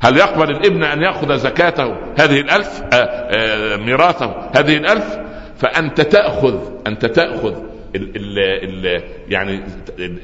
[0.05, 5.19] هل يقبل الابن أن يأخذ زكاته هذه الألف؟ آآ آه، آه، ميراثه هذه الألف؟
[5.57, 7.55] فأنت تأخذ أنت تأخذ
[7.97, 9.63] ال ال ال يعني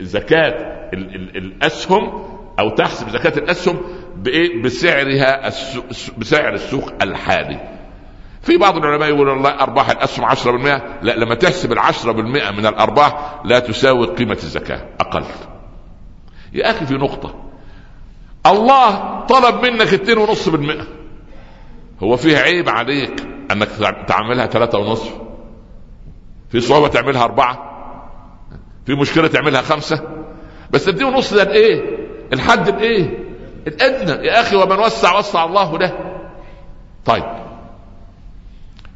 [0.00, 0.54] زكاة
[0.94, 2.24] ال ال الأسهم
[2.58, 3.80] أو تحسب زكاة الأسهم
[4.16, 5.48] بإيه؟ بسعرها
[6.18, 7.60] بسعر السوق الحالي.
[8.42, 13.40] في بعض العلماء يقول والله أرباح الأسهم 10% لا لما تحسب ال 10% من الأرباح
[13.44, 15.24] لا تساوي قيمة الزكاة أقل.
[16.52, 17.49] يا أخي في نقطة.
[18.46, 20.84] الله طلب منك 2.5%
[22.02, 23.68] هو فيه عيب عليك انك
[24.08, 25.14] تعملها ثلاثة ونصف
[26.50, 27.70] في صعوبة تعملها أربعة.
[28.86, 30.00] في مشكلة تعملها خمسة.
[30.70, 31.98] بس اديه ونص ده الايه؟
[32.32, 33.24] الحد الايه؟
[33.66, 34.26] الادنى.
[34.26, 35.92] يا أخي ومن وسع وسع الله له.
[37.04, 37.24] طيب.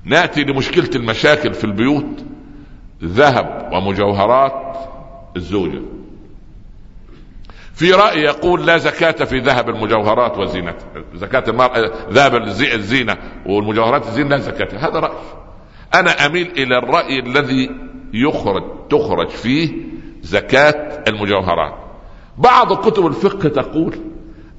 [0.04, 2.24] نأتي لمشكلة المشاكل في البيوت.
[3.04, 4.76] ذهب ومجوهرات
[5.36, 5.82] الزوجة.
[7.74, 12.34] في رأي يقول لا زكاة في ذهب المجوهرات وزينتها زكاة المراه ذهب
[12.74, 13.16] الزينة
[13.46, 14.88] والمجوهرات الزينة لا زكاة.
[14.88, 15.16] هذا رأي.
[15.94, 17.70] أنا أميل إلى الرأي الذي
[18.12, 19.72] يخرج تخرج فيه
[20.22, 21.74] زكاة المجوهرات.
[22.38, 23.98] بعض كتب الفقه تقول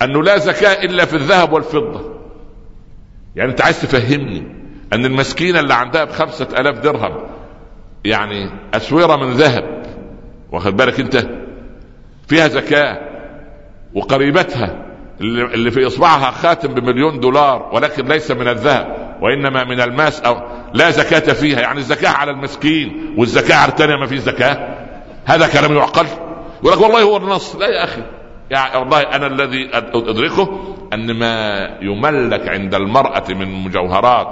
[0.01, 2.15] أنه لا زكاة إلا في الذهب والفضة.
[3.35, 4.55] يعني أنت عايز تفهمني
[4.93, 7.27] أن المسكينه اللي عندها بخمسة آلاف درهم
[8.05, 9.85] يعني اسوره من ذهب
[10.51, 11.27] واخد بالك أنت؟
[12.27, 13.04] فيها زكاة.
[13.95, 14.85] وقريبتها
[15.21, 20.41] اللي في إصبعها خاتم بمليون دولار ولكن ليس من الذهب وإنما من الماس أو
[20.73, 24.75] لا زكاة فيها يعني الزكاة على المسكين والزكاة على الثانية ما فيش زكاة.
[25.25, 26.05] هذا كلام يعقل.
[26.63, 27.55] يقول لك والله هو النص.
[27.55, 28.01] لا يا أخي.
[28.49, 34.27] يعني والله أنا الذي أدركه أن ما يملك عند المرأة من مجوهرات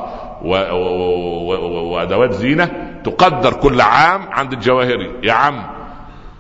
[1.92, 2.70] وأدوات زينة
[3.04, 5.64] تقدر كل عام عند الجواهري يا عم.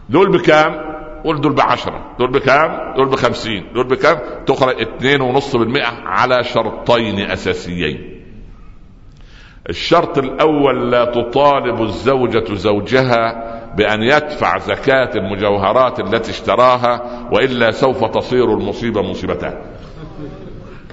[0.09, 0.92] دول بكام؟
[1.23, 7.19] قول دول بعشرة دول بكام؟ دول بخمسين دول بكام؟ تخرج اتنين ونص بالمئة على شرطين
[7.19, 8.23] أساسيين.
[9.69, 17.01] الشرط الأول لا تطالب الزوجة زوجها بأن يدفع زكاة المجوهرات التي اشتراها
[17.31, 19.61] وإلا سوف تصير المصيبة مصيبتان.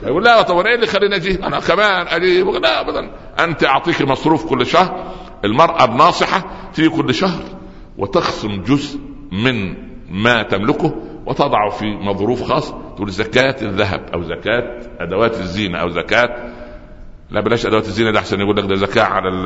[0.02, 2.46] يقول لا طب إيه اللي خليني أجيب أنا كمان أجيب.
[2.46, 3.10] لا ابدا.
[3.44, 5.12] أنت أعطيك مصروف كل شهر
[5.44, 7.42] المرأة بناصحه تيجي كل شهر
[7.98, 9.00] وتخصم جزء
[9.32, 10.94] من ما تملكه
[11.26, 12.74] وتضعه في مظروف خاص.
[12.96, 16.28] تقول زكاة الذهب أو زكاة أدوات الزينة أو زكاة.
[17.30, 19.42] لا بلاش أدوات الزينة ده احسن يقول لك ده زكاة على ال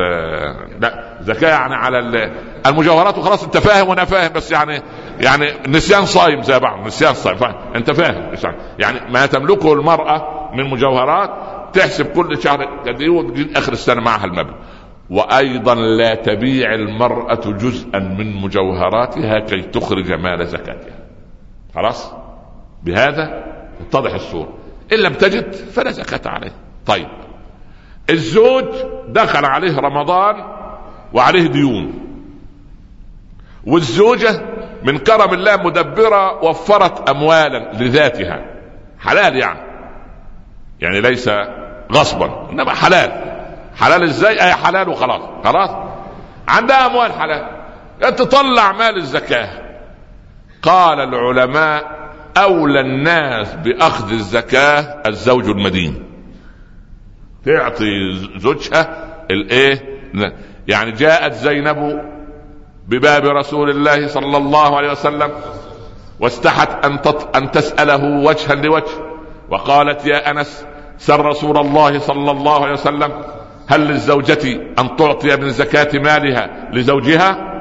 [0.81, 2.33] لا زكاة يعني على ال
[2.67, 3.45] المجوهرات وخلاص.
[3.45, 4.83] أنت فاهم وأنا فاهم بس يعني
[5.21, 8.55] يعني نسيان صايم زي بعض نسيان صايم فاهم؟ أنت فاهم.
[8.79, 11.31] يعني ما تملكه المرأة من مجوهرات
[11.73, 14.55] تحسب كل شهر قد إيه آخر السنة معها المبلغ.
[15.15, 20.99] وأيضا لا تبيع المرأة جزءا من مجوهراتها كي تخرج مال زكاتها.
[21.75, 22.13] خلاص؟
[22.83, 23.45] بهذا
[23.81, 24.53] تتضح الصورة.
[24.93, 26.53] إن لم تجد فلا زكاة عليه.
[26.87, 27.09] طيب.
[28.11, 28.65] الزوج
[29.09, 30.37] دخل عليه رمضان
[31.13, 31.93] وعليه ديون.
[33.67, 34.43] والزوجة
[34.83, 38.45] من كرم الله مدبرة وفرت أموالا لذاتها.
[38.99, 39.61] حلال يعني.
[40.81, 41.31] يعني ليس
[41.93, 43.34] غصبا إنما حلال.
[43.77, 45.21] حلال إزاي؟ أي حلال وخلاص.
[45.45, 45.71] خلاص؟
[46.49, 47.49] عندها أموال حلال.
[48.17, 49.49] تطلع مال الزكاة.
[50.63, 51.95] قال العلماء
[52.37, 56.05] أولى الناس بأخذ الزكاة الزوج المدين.
[57.45, 57.87] تعطي
[58.37, 59.83] زوجها الإيه؟
[60.69, 62.03] يعني جاءت زينب
[62.89, 65.31] بباب رسول الله صلى الله عليه وسلم
[66.21, 66.99] واستحت أن
[67.35, 69.15] أن تسأله وجها لوجه.
[69.51, 70.67] وقالت يا أنس
[70.99, 73.13] سر رسول الله صلى الله عليه وسلم
[73.69, 77.55] هل للزوجة أن تعطي من زكاة مالها لزوجها؟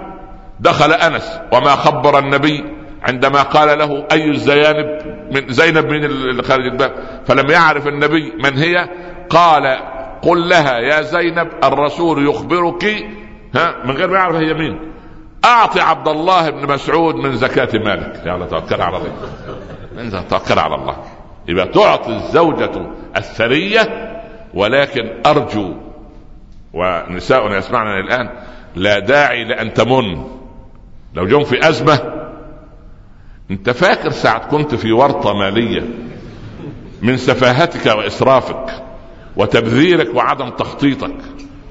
[0.59, 2.63] دخل أنس وما خبر النبي
[3.03, 4.87] عندما قال له أي الزيانب
[5.31, 6.91] من زينب من خارج الباب؟
[7.25, 8.89] فلم يعرف النبي من هي؟
[9.29, 9.77] قال
[10.21, 12.85] قل لها يا زينب الرسول يخبرك.
[13.55, 14.79] ها من غير ما يعرف هي مين.
[15.45, 18.21] أعطي عبد الله بن مسعود من زكاة مالك.
[18.25, 20.21] يا الله توكل على الله.
[20.29, 20.97] توكل على الله.
[21.47, 22.71] يبقى تعطي الزوجة
[23.17, 24.13] الثرية
[24.53, 25.73] ولكن أرجو
[26.73, 28.29] ونساؤنا يسمعنا الآن
[28.75, 30.23] لا داعي لأن تمن.
[31.13, 31.99] لو جم في أزمة
[33.51, 35.83] أنت فاكر ساعة كنت في ورطة مالية
[37.01, 38.83] من سفاهتك وإسرافك
[39.37, 41.15] وتبذيرك وعدم تخطيطك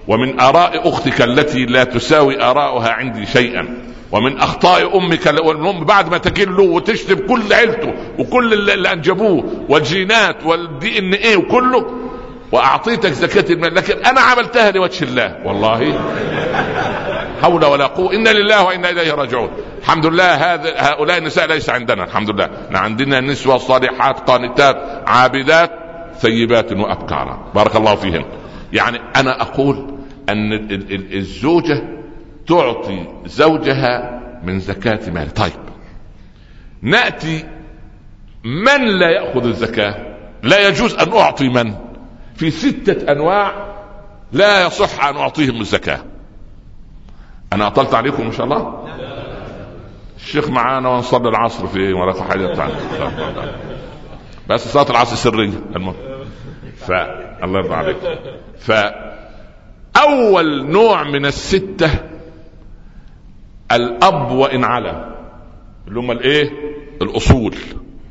[0.09, 6.19] ومن آراء أختك التي لا تساوي آراؤها عندي شيئا ومن أخطاء أمك والأم بعد ما
[6.19, 11.87] تكل له وتشتم كل عيلته وكل اللي أنجبوه والجينات والدي ان إيه وكله
[12.53, 15.37] وأعطيتك زكاة المال لكن أنا عملتها لوجه الله.
[15.45, 16.01] والله.
[17.43, 18.15] حول ولا قوة.
[18.15, 19.51] إنا لله وإنا إليه راجعون.
[19.79, 22.05] الحمد لله هذا هؤلاء النساء ليس عندنا.
[22.05, 22.51] الحمد لله.
[22.75, 24.77] عندنا نسوة صالحات قانتات
[25.07, 25.71] عابدات
[26.19, 27.53] ثيبات وأبكارا.
[27.55, 28.25] بارك الله فيهن.
[28.73, 29.99] يعني أنا أقول
[30.29, 30.53] أن
[31.13, 31.83] الزوجة
[32.49, 35.35] تعطي زوجها من زكاة مال.
[35.35, 35.63] طيب.
[36.83, 37.45] نأتي
[38.45, 39.95] من لا يأخذ الزكاة؟
[40.43, 41.75] لا يجوز أن أعطي من؟
[42.37, 43.73] في ستة أنواع
[44.33, 46.05] لا يصح أن أعطيهم الزكاة.
[47.53, 48.85] أنا أطلت عليكم إن شاء الله؟
[50.17, 52.75] الشيخ معانا ونصلي العصر في ولا حاجة بتاعنا
[54.49, 55.61] بس صلاة العصر سرية.
[55.77, 55.95] المهم.
[56.77, 56.91] ف
[57.43, 57.97] الله يرضى عليك.
[59.95, 61.91] فأول نوع من الستة
[63.73, 65.15] الأب وإن علا
[65.89, 66.51] اللي هم الإيه؟
[67.03, 67.55] الأصول.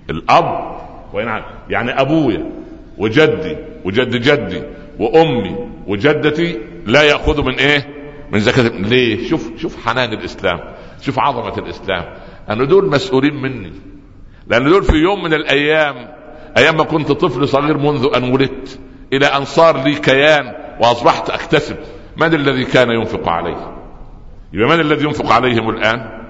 [0.09, 0.77] الأب
[1.13, 2.51] وإن علا يعني أبويا
[2.97, 4.63] وجدي وجد جدي
[4.99, 5.55] وأمي
[5.87, 7.87] وجدتي لا ياخذوا من إيه؟
[8.31, 10.59] من زكاة ليه؟ شوف شوف حنان الإسلام
[11.01, 12.05] شوف عظمة الإسلام
[12.49, 13.73] ان دول مسؤولين مني
[14.47, 15.95] لأن دول في يوم من الأيام
[16.57, 18.79] أيام ما كنت طفل صغير منذ أن ولدت
[19.13, 21.75] إلى أن صار لي كيان وأصبحت أكتسب
[22.17, 23.77] من الذي كان ينفق عليه؟
[24.53, 26.21] يبقى من الذي ينفق عليهم الآن؟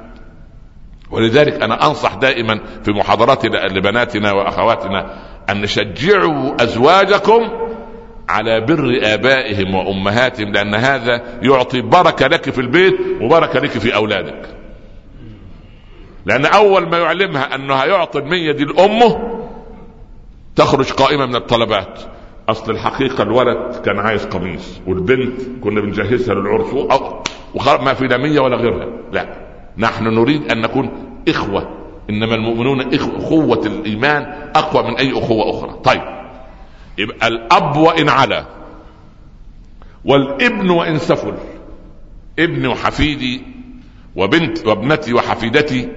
[1.12, 5.20] ولذلك أنا أنصح دائما في محاضراتنا لبناتنا وأخواتنا
[5.50, 7.50] أن نشجعوا أزواجكم
[8.30, 14.46] على بر آبائهم وأمهاتهم لأن هذا يعطي بركة لك في البيت وبركة لك في أولادك.
[16.26, 19.42] لأن أول ما يعلمها أنها يعطي المية دي لأمه
[20.56, 22.00] تخرج قائمة من الطلبات.
[22.50, 26.74] أصل الحقيقة الولد كان عايز قميص والبنت كنا بنجهزها للعرس
[27.54, 28.88] وما في لا مية ولا غيرها.
[29.12, 29.36] لا
[29.78, 30.90] نحن نريد أن نكون
[31.30, 31.81] إخوة.
[32.12, 35.80] إنما المؤمنون إخوة الإيمان أقوى من أي أخوة أخرى.
[35.84, 36.02] طيب.
[36.98, 38.46] يبقى الأب وإن علا
[40.06, 41.34] والابن وإن سفل
[42.40, 43.42] ابني وحفيدي
[44.16, 45.90] وبنت وابنتي وحفيدتي.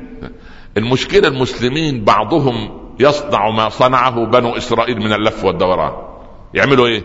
[0.77, 5.93] المشكلة المسلمين بعضهم يصنع ما صنعه بنو إسرائيل من اللف والدوران.
[6.55, 7.03] يعملوا إيه؟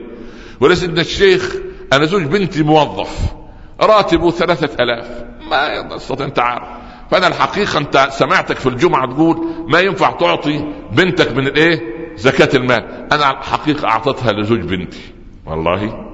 [0.57, 1.55] يقول سيدنا الشيخ
[1.93, 3.33] أنا زوج بنتي موظف
[3.81, 5.25] راتبه ثلاثة ألاف.
[5.49, 6.67] ما يستطيع أنت عارف.
[7.11, 13.07] فانا الحقيقة انت سمعتك في الجمعة تقول ما ينفع تعطي بنتك من الايه؟ زكاة المال.
[13.11, 15.13] أنا الحقيقة اعطيتها لزوج بنتي.
[15.45, 16.05] والله.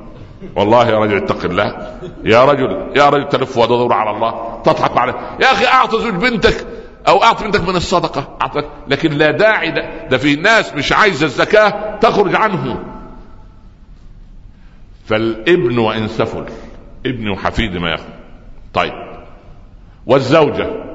[0.56, 1.98] والله يا رجل اتق الله.
[2.24, 5.14] يا رجل يا رجل تلف وتدور على الله تضحك عليه.
[5.42, 6.68] يا أخي أعطي زوج بنتك
[7.08, 8.38] أو أعطي بنتك من الصدقة.
[8.42, 8.62] أعطي.
[8.88, 12.84] لكن لا داعي ده, ده في ناس مش عايزة الزكاة تخرج عنه.
[15.06, 16.46] فالابن وإن سفل.
[17.06, 18.04] ابني وحفيدي ما ياخذ
[18.74, 19.05] طيب.
[20.08, 20.86] والزوجة.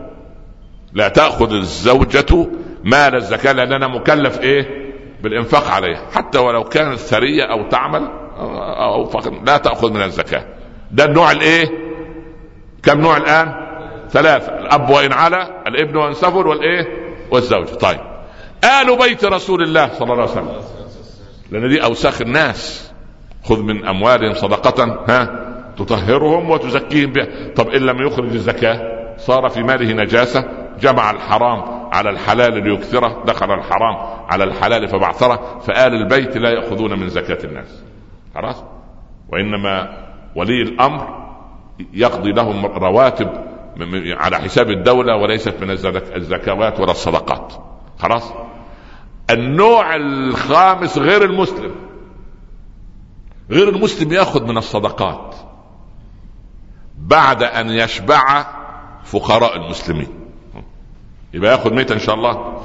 [0.93, 2.47] لا تأخذ الزوجة
[2.85, 4.91] مال الزكاة لأن أنا مكلف إيه؟
[5.23, 6.07] بالإنفاق عليها.
[6.13, 8.09] حتى ولو كانت ثريه أو تعمل
[8.79, 10.45] أو فقر لا تأخذ من الزكاة.
[10.91, 11.71] ده النوع الإيه؟
[12.83, 13.55] كم نوع الآن؟
[14.11, 14.59] ثلاثة.
[14.59, 16.87] الأب وإن على الابن وإن سفر والإيه؟
[17.31, 17.67] والزوج.
[17.67, 18.01] طيب.
[18.65, 20.53] آل بيت رسول الله صلى الله عليه وسلم.
[21.51, 22.93] لأن دي أوساخ الناس.
[23.45, 27.27] خذ من أموالهم صدقة ها تطهرهم وتزكيهم بها.
[27.57, 30.49] طب إن لم يخرج الزكاة صار في ماله نجاسة
[30.81, 33.97] جمع الحرام على الحلال ليكثره دخل الحرام
[34.29, 37.83] على الحلال فبعثره فآل البيت لا يأخذون من زكاة الناس.
[38.35, 38.65] خلاص؟
[39.29, 39.89] وإنما
[40.37, 41.31] ولي الأمر
[41.93, 43.29] يقضي لهم رواتب
[44.07, 45.71] على حساب الدولة وليست من
[46.17, 47.53] الزكوات ولا الصدقات.
[47.99, 48.33] خلاص؟
[49.31, 51.75] النوع الخامس غير المسلم.
[53.51, 55.35] غير المسلم يأخذ من الصدقات.
[56.99, 58.47] بعد أن يشبع
[59.11, 60.09] فقراء المسلمين.
[61.35, 62.63] يبقى ياخذ ميت إن شاء الله.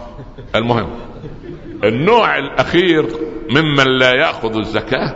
[0.56, 0.90] المهم
[1.84, 3.10] النوع الأخير
[3.50, 5.16] ممن لا يأخذ الزكاة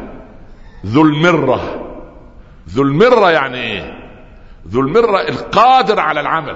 [0.85, 1.85] ذو المرة.
[2.69, 3.99] ذو المرة يعني إيه؟
[4.67, 6.55] ذو المرة القادر على العمل.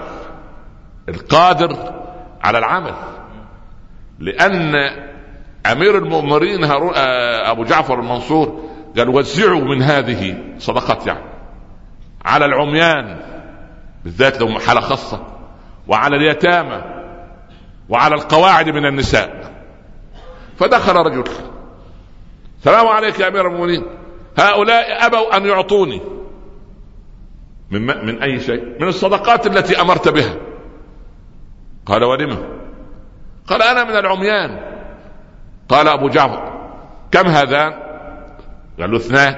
[1.09, 1.93] القادر
[2.41, 2.93] على العمل.
[4.19, 4.76] لأن
[5.71, 8.63] أمير المؤمنين آه، أبو جعفر المنصور
[8.97, 11.24] قال وزعوا من هذه صدقات يعني
[12.26, 13.19] على العميان
[14.03, 15.27] بالذات لو حالة خاصة
[15.87, 16.83] وعلى اليتامى
[17.89, 19.53] وعلى القواعد من النساء
[20.57, 21.23] فدخل رجل
[22.59, 23.83] السلام عليك يا أمير المؤمنين
[24.37, 26.01] هؤلاء أبوا أن يعطوني
[27.71, 30.35] من من أي شيء؟ من الصدقات التي أمرت بها.
[31.85, 32.37] قال ولم؟
[33.47, 34.59] قال أنا من العميان.
[35.69, 36.53] قال أبو جعفر
[37.11, 37.73] كم هذان؟
[38.79, 39.33] قال له اثنان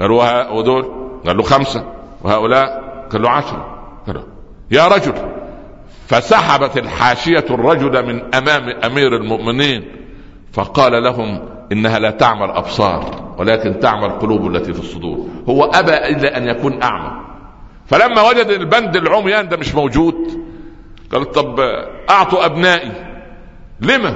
[0.00, 0.84] قال له ودول
[1.26, 2.68] قال له خمسة وهؤلاء
[3.12, 3.77] قال له قال
[4.70, 5.14] يا رجل
[6.08, 9.84] فسحبت الحاشية الرجل من أمام أمير المؤمنين
[10.52, 15.26] فقال لهم إنها لا تعمى الابصار ولكن تعمى القلوب التي في الصدور.
[15.48, 17.20] هو أبى إلا أن يكون أعمى.
[17.86, 20.14] فلما وجد البند العميان ده مش موجود
[21.12, 21.60] قال طب
[22.10, 22.92] أعطوا أبنائي.
[23.80, 24.14] لما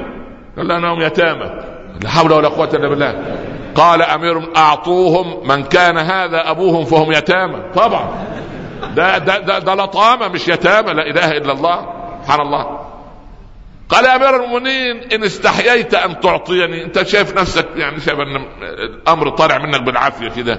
[0.57, 1.51] قال لانهم يتامى.
[2.03, 3.36] لا حول ولا قوة إلا بالله.
[3.74, 7.62] قال أمير أعطوهم من كان هذا أبوهم فهم يتامى.
[7.74, 8.09] طبعا.
[8.97, 11.93] ده ده ده, ده لطامه مش يتامى لا إله إلا الله.
[12.22, 12.78] سبحان الله.
[13.88, 16.84] قال يا أمير المؤمنين إن استحييت أن تعطيني.
[16.84, 20.59] أنت شايف نفسك يعني شايف أن الأمر طالع منك بالعافية كده.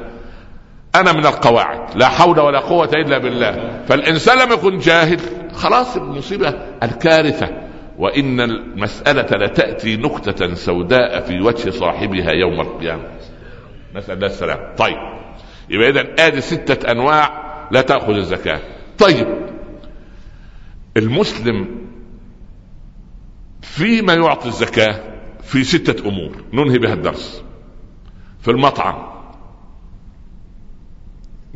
[0.96, 1.80] أنا من القواعد.
[1.96, 3.82] لا حول ولا قوة إلا بالله.
[3.88, 5.20] فالإنسان لم يكن جاهل.
[5.56, 6.54] خلاص المصيبة
[6.84, 7.50] الكارثة.
[7.98, 13.04] وإن المسألة لتأتي نكتة سوداء في وجه صاحبها يوم القيامة.
[13.96, 14.98] نسأل الله السلام طيب.
[15.70, 18.62] يبقى اذا آدي ستة أنواع لا تأخذ الزكاة.
[19.00, 19.28] طيب
[20.98, 21.68] المسلم
[23.62, 25.14] فيما يعطي الزكاة
[25.44, 27.44] في ستة أمور ننهي بها الدرس.
[28.42, 29.14] في المطعم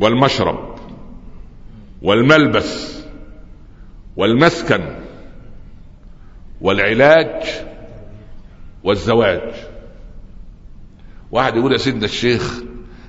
[0.00, 0.78] والمشرب
[2.02, 3.02] والملبس
[4.16, 4.94] والمسكن
[6.60, 7.42] والعلاج
[8.84, 9.54] والزواج.
[11.30, 12.62] واحد يقول يا سيدنا الشيخ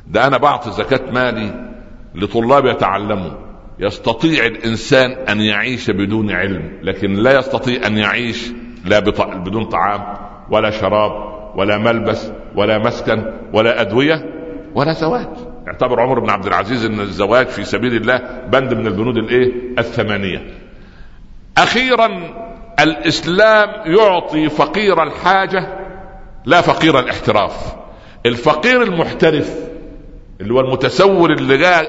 [0.07, 1.68] ده أنا بعطي زكاة مالي
[2.15, 3.31] لطلاب يتعلموا.
[3.79, 8.51] يستطيع الإنسان أن يعيش بدون علم لكن لا يستطيع أن يعيش
[8.85, 8.99] لا
[9.45, 10.17] بدون طعام
[10.51, 11.11] ولا شراب
[11.55, 14.25] ولا ملبس ولا مسكن ولا أدوية
[14.75, 15.27] ولا زواج.
[15.67, 18.17] اعتبر عمر بن عبد العزيز إن الزواج في سبيل الله
[18.51, 20.47] بند من البنود الإيه؟ الثمانية.
[21.57, 22.09] أخيرا
[22.79, 25.79] الإسلام يعطي فقير الحاجة
[26.45, 27.75] لا فقير الاحتراف.
[28.25, 29.68] الفقير المحترف
[30.41, 31.83] اللي هو المتسور اللي جاء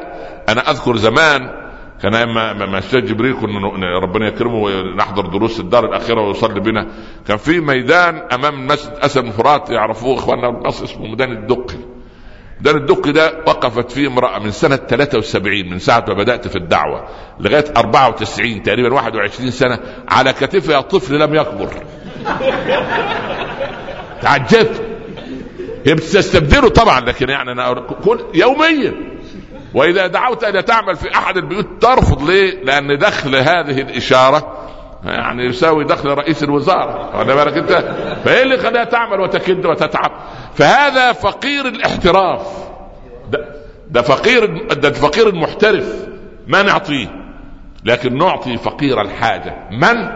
[0.48, 1.60] أنا أذكر زمان
[2.02, 6.86] كان اما ما الشيخ جبريل كنا ربنا يكرمه ونحضر دروس الدار الأخيرة ويصلي بنا.
[7.28, 11.76] كان في ميدان أمام مسجد أسد الفرات يعرفوه إخواننا مصر اسمه ميدان الدقي.
[12.60, 17.08] دار الدق ده وقفت فيه امرأة من سنة 73 من ساعة ما بدأت في الدعوة
[17.40, 19.78] لغاية 94 تقريبا 21 سنة
[20.08, 21.68] على كتفها طفل لم يكبر.
[24.22, 24.89] تعجبت.
[25.86, 28.94] بتستبدله طبعا لكن يعني أنا كل يوميا.
[29.74, 34.56] وإذا دعوت أن تعمل في أحد البيوت ترفض ليه؟ لأن دخل هذه الإشارة
[35.04, 37.16] يعني يساوي دخل رئيس الوزارة.
[37.16, 40.10] واخد بالك أنت؟ فإيه اللي خلاها تعمل وتكد وتتعب؟
[40.54, 42.46] فهذا فقير الاحتراف.
[43.30, 43.44] ده,
[43.90, 46.06] ده فقير ده الفقير المحترف.
[46.46, 47.08] ما نعطيه
[47.84, 49.68] لكن نعطي فقير الحاجة.
[49.70, 50.08] من؟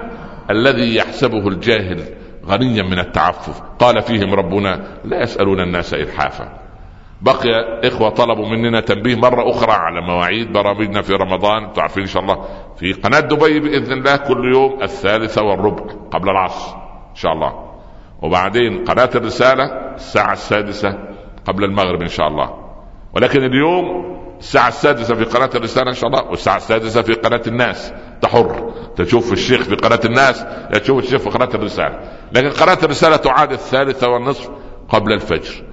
[0.50, 2.04] الذي يحسبه الجاهل.
[2.46, 3.62] غنيا من التعفف.
[3.78, 6.48] قال فيهم ربنا لا يسألون الناس إلحافا.
[7.20, 11.72] بقي إخوة طلبوا مننا تنبيه مرة أخرى على مواعيد برامجنا في رمضان.
[11.72, 12.44] تعرفين إن شاء الله
[12.76, 16.76] في قناة دبي بإذن الله كل يوم الثالثة والربع قبل العصر
[17.10, 17.52] إن شاء الله.
[18.22, 19.64] وبعدين قناة الرسالة
[19.94, 20.98] الساعة السادسة
[21.44, 22.50] قبل المغرب إن شاء الله.
[23.12, 24.13] ولكن اليوم
[24.44, 27.92] الساعة السادسة في قناة الرسالة إن شاء الله والساعة السادسة في قناة الناس.
[28.22, 28.72] تحر.
[28.96, 32.00] تشوف الشيخ في قناة الناس تشوف الشيخ في قناة الرسالة.
[32.32, 34.50] لكن قناة الرسالة تعاد الثالثة والنصف
[34.88, 35.64] قبل الفجر.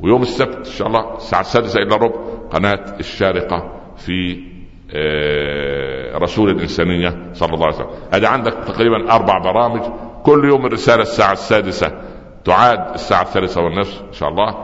[0.00, 2.16] ويوم السبت إن شاء الله الساعة السادسة إلا ربع
[2.50, 4.48] قناة الشارقة في
[4.94, 7.90] آه، رسول الإنسانية صلى الله عليه وسلم.
[8.12, 9.82] هذا عندك تقريبا أربع برامج.
[10.22, 11.92] كل يوم الرسالة الساعة السادسة.
[12.44, 14.54] تعاد الساعة الثالثة والنصف إن شاء الله.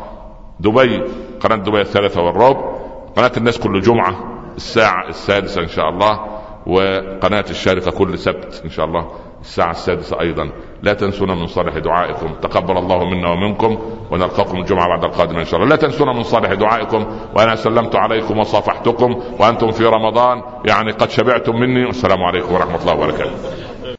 [0.61, 1.03] دبي
[1.41, 2.74] قناة دبي الثالثة والربع.
[3.17, 4.15] قناة الناس كل جمعة
[4.57, 6.21] الساعة السادسة إن شاء الله
[6.67, 9.11] وقناة الشارقة كل سبت إن شاء الله
[9.41, 10.51] الساعة السادسة أيضا.
[10.83, 12.35] لا تنسونا من صالح دعائكم.
[12.43, 13.79] تقبل الله منا ومنكم
[14.11, 15.71] ونلقاكم الجمعة بعد القادمة إن شاء الله.
[15.71, 17.07] لا تنسونا من صالح دعائكم
[17.37, 20.43] وأنا سلمت عليكم وصافحتكم وأنتم في رمضان.
[20.65, 21.85] يعني قد شبعتم مني.
[21.85, 23.33] والسلام عليكم ورحمة الله وبركاته.